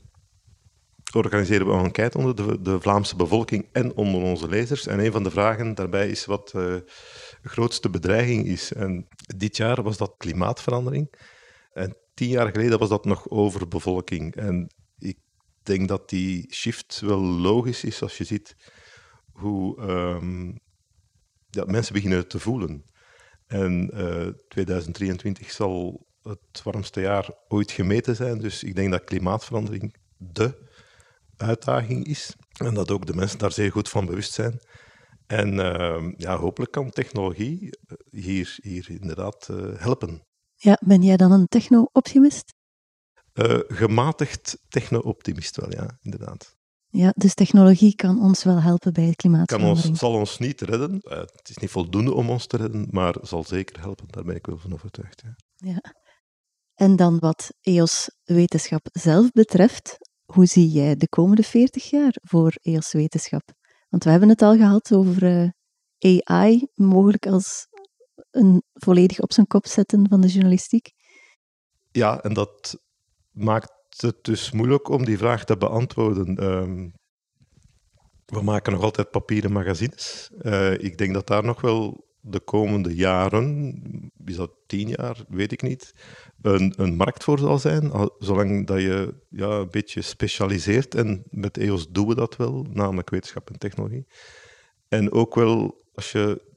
organiseren 1.16 1.66
we 1.66 1.72
een 1.72 1.84
enquête 1.84 2.18
onder 2.18 2.36
de, 2.36 2.62
de, 2.62 2.80
Vlaamse 2.80 3.16
bevolking 3.16 3.68
en 3.72 3.96
onder 3.96 4.22
onze 4.22 4.48
lezers. 4.48 4.86
En 4.86 4.98
een 4.98 5.12
van 5.12 5.22
de 5.22 5.30
vragen 5.30 5.74
daarbij 5.74 6.08
is 6.08 6.24
wat 6.24 6.52
uh, 6.56 6.62
de 7.42 7.48
grootste 7.48 7.90
bedreiging 7.90 8.46
is. 8.46 8.72
En 8.72 9.06
dit 9.36 9.56
jaar 9.56 9.82
was 9.82 9.96
dat 9.96 10.14
klimaatverandering. 10.16 11.14
En 11.72 11.96
tien 12.14 12.28
jaar 12.28 12.50
geleden 12.50 12.78
was 12.78 12.88
dat 12.88 13.04
nog 13.04 13.30
overbevolking. 13.30 14.34
En 14.36 14.74
denk 15.62 15.88
dat 15.88 16.08
die 16.08 16.54
shift 16.54 17.00
wel 17.00 17.20
logisch 17.20 17.84
is 17.84 18.02
als 18.02 18.18
je 18.18 18.24
ziet 18.24 18.56
hoe 19.32 19.80
um, 19.80 20.58
ja, 21.50 21.64
mensen 21.64 21.92
beginnen 21.92 22.28
te 22.28 22.38
voelen. 22.38 22.84
En 23.46 23.90
uh, 23.94 24.26
eh, 24.26 24.34
2023 24.48 25.50
zal 25.50 26.06
het 26.22 26.62
warmste 26.62 27.00
jaar 27.00 27.30
ooit 27.48 27.70
gemeten 27.70 28.16
zijn. 28.16 28.38
Dus 28.38 28.62
ik 28.62 28.74
denk 28.74 28.90
dat 28.90 29.04
klimaatverandering 29.04 29.94
de 30.16 30.68
uitdaging 31.36 32.06
is. 32.06 32.36
En 32.56 32.74
dat 32.74 32.90
ook 32.90 33.06
de 33.06 33.14
mensen 33.14 33.38
daar 33.38 33.52
zeer 33.52 33.70
goed 33.70 33.88
van 33.88 34.06
bewust 34.06 34.32
zijn. 34.32 34.60
En 35.26 35.54
uh, 35.54 36.12
ja, 36.16 36.36
hopelijk 36.36 36.72
kan 36.72 36.90
technologie 36.90 37.78
eh, 37.86 37.96
hier, 38.22 38.58
hier 38.62 38.90
inderdaad 38.90 39.48
uh, 39.50 39.80
helpen. 39.80 40.26
Ja, 40.54 40.78
ben 40.84 41.02
jij 41.02 41.16
dan 41.16 41.32
een 41.32 41.46
techno-optimist? 41.46 42.54
Uh, 43.42 43.58
gematigd 43.68 44.58
techno-optimist 44.68 45.56
wel, 45.56 45.70
ja, 45.72 45.98
inderdaad. 46.02 46.58
Ja, 46.88 47.12
dus 47.16 47.34
technologie 47.34 47.94
kan 47.94 48.22
ons 48.22 48.44
wel 48.44 48.60
helpen 48.60 48.92
bij 48.92 49.04
het 49.04 49.16
klimaatverandering. 49.16 49.80
Kan 49.80 49.90
ons, 49.90 49.98
zal 49.98 50.12
ons 50.12 50.38
niet 50.38 50.60
redden. 50.60 50.98
het 51.08 51.48
is 51.48 51.56
niet 51.56 51.70
voldoende 51.70 52.12
om 52.14 52.30
ons 52.30 52.46
te 52.46 52.56
redden, 52.56 52.86
maar 52.90 53.16
zal 53.22 53.44
zeker 53.44 53.80
helpen. 53.80 54.06
Daar 54.08 54.24
ben 54.24 54.34
ik 54.34 54.46
wel 54.46 54.58
van 54.58 54.72
overtuigd. 54.72 55.22
Ja. 55.24 55.34
ja. 55.56 55.94
En 56.74 56.96
dan 56.96 57.18
wat 57.18 57.52
EOS 57.60 58.10
wetenschap 58.24 58.86
zelf 58.92 59.30
betreft, 59.30 59.96
hoe 60.24 60.46
zie 60.46 60.68
jij 60.68 60.96
de 60.96 61.08
komende 61.08 61.42
40 61.42 61.90
jaar 61.90 62.16
voor 62.22 62.52
EOS 62.62 62.92
Wetenschap? 62.92 63.52
Want 63.88 64.04
we 64.04 64.10
hebben 64.10 64.28
het 64.28 64.42
al 64.42 64.56
gehad 64.56 64.92
over 64.92 65.22
uh, 65.22 66.20
AI, 66.24 66.66
mogelijk 66.74 67.26
als 67.26 67.66
een 68.30 68.62
volledig 68.72 69.20
op 69.20 69.32
zijn 69.32 69.46
kop 69.46 69.66
zetten 69.66 70.08
van 70.08 70.20
de 70.20 70.28
journalistiek. 70.28 70.90
Ja, 71.90 72.22
en 72.22 72.32
dat 72.32 72.78
maakt 73.32 73.72
het 73.96 74.24
dus 74.24 74.50
moeilijk 74.50 74.88
om 74.88 75.04
die 75.04 75.18
vraag 75.18 75.44
te 75.44 75.56
beantwoorden. 75.56 76.44
Um, 76.44 76.92
we 78.26 78.42
maken 78.42 78.72
nog 78.72 78.82
altijd 78.82 79.10
papieren 79.10 79.52
magazines. 79.52 80.30
Uh, 80.42 80.72
ik 80.72 80.98
denk 80.98 81.14
dat 81.14 81.26
daar 81.26 81.44
nog 81.44 81.60
wel 81.60 82.08
de 82.20 82.40
komende 82.40 82.94
jaren, 82.94 84.12
is 84.24 84.36
dat 84.36 84.50
tien 84.66 84.88
jaar, 84.88 85.24
weet 85.28 85.52
ik 85.52 85.62
niet, 85.62 85.92
een, 86.42 86.74
een 86.76 86.96
markt 86.96 87.24
voor 87.24 87.38
zal 87.38 87.58
zijn, 87.58 88.10
zolang 88.18 88.66
dat 88.66 88.80
je 88.80 89.14
ja, 89.28 89.48
een 89.48 89.70
beetje 89.70 90.02
specialiseert. 90.02 90.94
En 90.94 91.22
met 91.30 91.56
EOS 91.56 91.88
doen 91.88 92.06
we 92.06 92.14
dat 92.14 92.36
wel, 92.36 92.66
namelijk 92.70 93.10
wetenschap 93.10 93.50
en 93.50 93.58
technologie. 93.58 94.06
En 94.88 95.12
ook 95.12 95.34
wel 95.34 95.84
als 95.94 96.12
je 96.12 96.48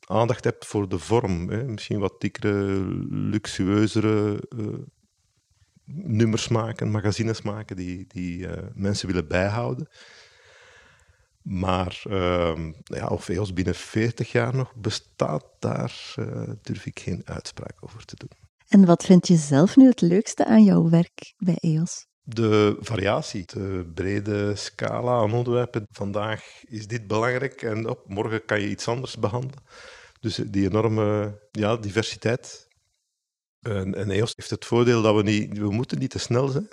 aandacht 0.00 0.44
hebt 0.44 0.66
voor 0.66 0.88
de 0.88 0.98
vorm, 0.98 1.48
hè, 1.48 1.64
misschien 1.64 1.98
wat 1.98 2.20
dikkere, 2.20 2.84
luxueuzere 3.08 4.42
uh, 4.56 4.66
nummers 5.92 6.48
maken, 6.48 6.90
magazines 6.90 7.42
maken 7.42 7.76
die, 7.76 8.04
die 8.08 8.38
uh, 8.38 8.52
mensen 8.74 9.06
willen 9.06 9.28
bijhouden. 9.28 9.88
Maar 11.42 12.02
uh, 12.08 12.58
ja, 12.82 13.06
of 13.06 13.28
EOS 13.28 13.52
binnen 13.52 13.74
40 13.74 14.32
jaar 14.32 14.56
nog 14.56 14.74
bestaat, 14.74 15.44
daar 15.58 16.14
uh, 16.18 16.50
durf 16.62 16.86
ik 16.86 17.00
geen 17.00 17.22
uitspraak 17.24 17.76
over 17.80 18.04
te 18.04 18.16
doen. 18.16 18.30
En 18.68 18.84
wat 18.84 19.04
vind 19.04 19.26
je 19.26 19.36
zelf 19.36 19.76
nu 19.76 19.88
het 19.88 20.00
leukste 20.00 20.44
aan 20.44 20.64
jouw 20.64 20.88
werk 20.88 21.34
bij 21.38 21.56
EOS? 21.60 22.06
De 22.22 22.76
variatie, 22.80 23.44
de 23.46 23.90
brede 23.94 24.54
scala 24.54 25.12
aan 25.12 25.32
onderwerpen. 25.32 25.86
Vandaag 25.90 26.42
is 26.64 26.86
dit 26.86 27.06
belangrijk 27.06 27.62
en 27.62 27.88
op 27.88 28.08
morgen 28.08 28.44
kan 28.44 28.60
je 28.60 28.68
iets 28.68 28.88
anders 28.88 29.18
behandelen. 29.18 29.62
Dus 30.20 30.34
die 30.34 30.68
enorme 30.68 31.38
ja, 31.50 31.76
diversiteit 31.76 32.68
En, 33.60 33.94
en 33.94 34.10
EOS 34.10 34.32
heeft 34.36 34.50
het 34.50 34.64
voordeel 34.64 35.02
dat 35.02 35.16
we 35.16 35.22
niet, 35.22 35.58
we 35.58 35.70
moeten 35.70 35.98
niet 35.98 36.10
te 36.10 36.18
snel 36.18 36.48
zijn. 36.48 36.68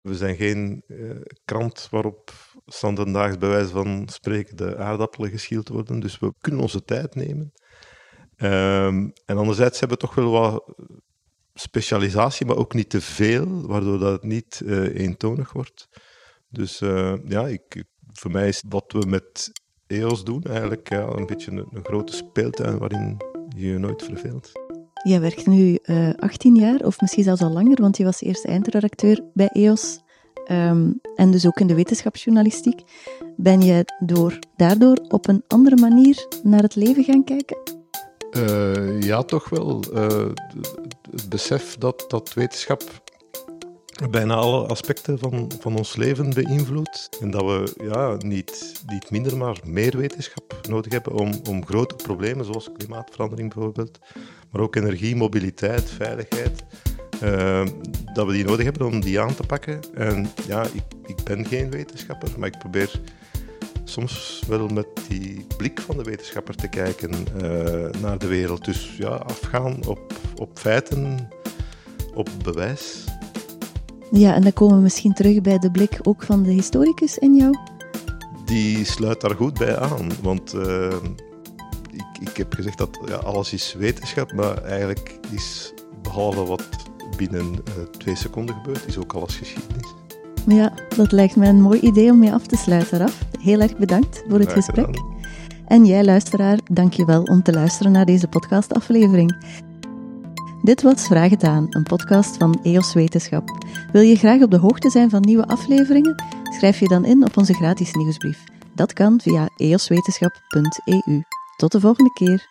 We 0.00 0.16
zijn 0.16 0.36
geen 0.36 0.82
uh, 0.86 1.20
krant 1.44 1.88
waarop 1.90 2.32
standaardaags 2.66 3.38
bij 3.38 3.48
wijze 3.48 3.70
van 3.70 4.08
spreken 4.08 4.56
de 4.56 4.76
aardappelen 4.76 5.30
geschield 5.30 5.68
worden, 5.68 6.00
dus 6.00 6.18
we 6.18 6.34
kunnen 6.38 6.60
onze 6.60 6.84
tijd 6.84 7.14
nemen. 7.14 7.52
Um, 8.36 9.12
en 9.24 9.36
anderzijds 9.36 9.80
hebben 9.80 9.98
we 9.98 10.06
toch 10.06 10.14
wel 10.14 10.30
wat 10.30 10.74
specialisatie, 11.54 12.46
maar 12.46 12.56
ook 12.56 12.74
niet 12.74 12.90
te 12.90 13.00
veel, 13.00 13.66
waardoor 13.66 13.98
dat 13.98 14.12
het 14.12 14.22
niet 14.22 14.60
uh, 14.64 14.94
eentonig 14.94 15.52
wordt. 15.52 15.88
Dus 16.48 16.80
uh, 16.80 17.14
ja, 17.24 17.46
ik, 17.46 17.84
voor 18.06 18.30
mij 18.30 18.48
is 18.48 18.64
wat 18.68 18.92
we 18.92 19.06
met 19.06 19.52
EOS 19.86 20.24
doen 20.24 20.42
eigenlijk 20.42 20.90
een 20.90 21.26
beetje 21.26 21.50
een, 21.50 21.66
een 21.70 21.84
grote 21.84 22.12
speeltuin 22.12 22.78
waarin 22.78 23.16
je 23.56 23.66
je 23.66 23.78
nooit 23.78 24.02
verveelt. 24.02 24.52
Jij 25.02 25.20
werkt 25.20 25.46
nu 25.46 25.78
uh, 25.84 26.08
eh, 26.08 26.14
18 26.18 26.54
jaar, 26.54 26.80
of 26.80 27.00
misschien 27.00 27.24
zelfs 27.24 27.42
al 27.42 27.50
langer, 27.50 27.80
want 27.80 27.96
je 27.96 28.04
was 28.04 28.20
eerst 28.20 28.44
eindredacteur 28.44 29.20
bij 29.34 29.48
EOS 29.52 30.00
um, 30.50 31.00
en 31.16 31.30
dus 31.30 31.46
ook 31.46 31.60
in 31.60 31.66
de 31.66 31.74
wetenschapsjournalistiek. 31.74 32.80
Ben 33.36 33.60
je 33.60 33.84
door, 33.98 34.38
daardoor 34.56 34.98
op 35.08 35.28
een 35.28 35.44
andere 35.48 35.76
manier 35.76 36.26
naar 36.42 36.62
het 36.62 36.74
leven 36.74 37.04
gaan 37.04 37.24
kijken? 37.24 37.56
Uh, 38.36 39.00
ja, 39.00 39.22
toch 39.22 39.48
wel. 39.48 39.82
Uh, 39.92 40.06
het 41.10 41.28
besef 41.28 41.76
dat, 41.76 42.04
dat 42.08 42.34
wetenschap 42.34 43.01
bijna 44.10 44.34
alle 44.34 44.66
aspecten 44.66 45.18
van, 45.18 45.50
van 45.60 45.76
ons 45.76 45.96
leven 45.96 46.34
beïnvloedt. 46.34 47.08
En 47.20 47.30
dat 47.30 47.42
we 47.42 47.74
ja, 47.82 48.16
niet, 48.18 48.82
niet 48.86 49.10
minder, 49.10 49.36
maar 49.36 49.58
meer 49.64 49.96
wetenschap 49.96 50.60
nodig 50.68 50.92
hebben 50.92 51.12
om, 51.12 51.40
om 51.48 51.66
grote 51.66 51.94
problemen, 51.94 52.44
zoals 52.44 52.70
klimaatverandering 52.76 53.54
bijvoorbeeld, 53.54 53.98
maar 54.50 54.62
ook 54.62 54.76
energie, 54.76 55.16
mobiliteit, 55.16 55.90
veiligheid, 55.90 56.64
uh, 57.22 57.66
dat 58.14 58.26
we 58.26 58.32
die 58.32 58.44
nodig 58.44 58.64
hebben 58.64 58.86
om 58.86 59.00
die 59.00 59.20
aan 59.20 59.34
te 59.34 59.46
pakken. 59.46 59.80
En 59.94 60.30
ja, 60.46 60.62
ik, 60.62 60.82
ik 61.06 61.24
ben 61.24 61.46
geen 61.46 61.70
wetenschapper, 61.70 62.28
maar 62.38 62.48
ik 62.48 62.58
probeer 62.58 63.00
soms 63.84 64.42
wel 64.48 64.68
met 64.68 64.86
die 65.08 65.46
blik 65.56 65.80
van 65.80 65.96
de 65.96 66.02
wetenschapper 66.02 66.54
te 66.54 66.68
kijken 66.68 67.10
uh, 67.12 68.00
naar 68.00 68.18
de 68.18 68.26
wereld. 68.26 68.64
Dus 68.64 68.96
ja, 68.96 69.08
afgaan 69.08 69.86
op, 69.86 70.12
op 70.36 70.58
feiten, 70.58 71.28
op 72.14 72.28
bewijs. 72.42 73.04
Ja, 74.12 74.34
en 74.34 74.42
dan 74.42 74.52
komen 74.52 74.76
we 74.76 74.82
misschien 74.82 75.12
terug 75.12 75.40
bij 75.40 75.58
de 75.58 75.70
blik 75.70 75.98
ook 76.02 76.22
van 76.22 76.42
de 76.42 76.50
historicus 76.50 77.18
in 77.18 77.34
jou. 77.34 77.54
Die 78.44 78.84
sluit 78.84 79.20
daar 79.20 79.34
goed 79.36 79.58
bij 79.58 79.78
aan, 79.78 80.10
want 80.22 80.54
uh, 80.54 80.86
ik, 81.90 82.28
ik 82.28 82.36
heb 82.36 82.54
gezegd 82.54 82.78
dat 82.78 82.98
ja, 83.06 83.14
alles 83.14 83.52
is 83.52 83.74
wetenschap, 83.78 84.32
maar 84.32 84.62
eigenlijk 84.62 85.18
is 85.30 85.72
behalve 86.02 86.44
wat 86.44 86.68
binnen 87.16 87.52
uh, 87.52 87.84
twee 87.98 88.16
seconden 88.16 88.54
gebeurt, 88.54 88.86
is 88.86 88.98
ook 88.98 89.12
alles 89.12 89.36
geschiedenis. 89.36 89.94
Ja, 90.46 90.72
dat 90.96 91.12
lijkt 91.12 91.36
me 91.36 91.46
een 91.46 91.60
mooi 91.60 91.80
idee 91.80 92.10
om 92.10 92.18
mee 92.18 92.32
af 92.32 92.46
te 92.46 92.56
sluiten, 92.56 92.98
Raf. 92.98 93.18
Heel 93.40 93.60
erg 93.60 93.76
bedankt 93.76 94.24
voor 94.28 94.38
het 94.38 94.52
gesprek. 94.52 95.02
En 95.66 95.86
jij, 95.86 96.04
luisteraar, 96.04 96.58
dank 96.72 96.92
je 96.92 97.04
wel 97.04 97.22
om 97.22 97.42
te 97.42 97.52
luisteren 97.52 97.92
naar 97.92 98.06
deze 98.06 98.28
podcastaflevering. 98.28 99.36
Dit 100.62 100.82
was 100.82 101.06
Vraag 101.06 101.30
het 101.30 101.42
aan, 101.42 101.66
een 101.70 101.82
podcast 101.82 102.36
van 102.36 102.60
EOS 102.62 102.94
Wetenschap. 102.94 103.48
Wil 103.92 104.02
je 104.02 104.16
graag 104.16 104.42
op 104.42 104.50
de 104.50 104.56
hoogte 104.56 104.90
zijn 104.90 105.10
van 105.10 105.20
nieuwe 105.20 105.46
afleveringen? 105.46 106.22
Schrijf 106.42 106.78
je 106.78 106.88
dan 106.88 107.04
in 107.04 107.24
op 107.24 107.36
onze 107.36 107.54
gratis 107.54 107.92
nieuwsbrief. 107.92 108.44
Dat 108.74 108.92
kan 108.92 109.20
via 109.20 109.48
eoswetenschap.eu. 109.56 111.22
Tot 111.56 111.72
de 111.72 111.80
volgende 111.80 112.12
keer. 112.12 112.46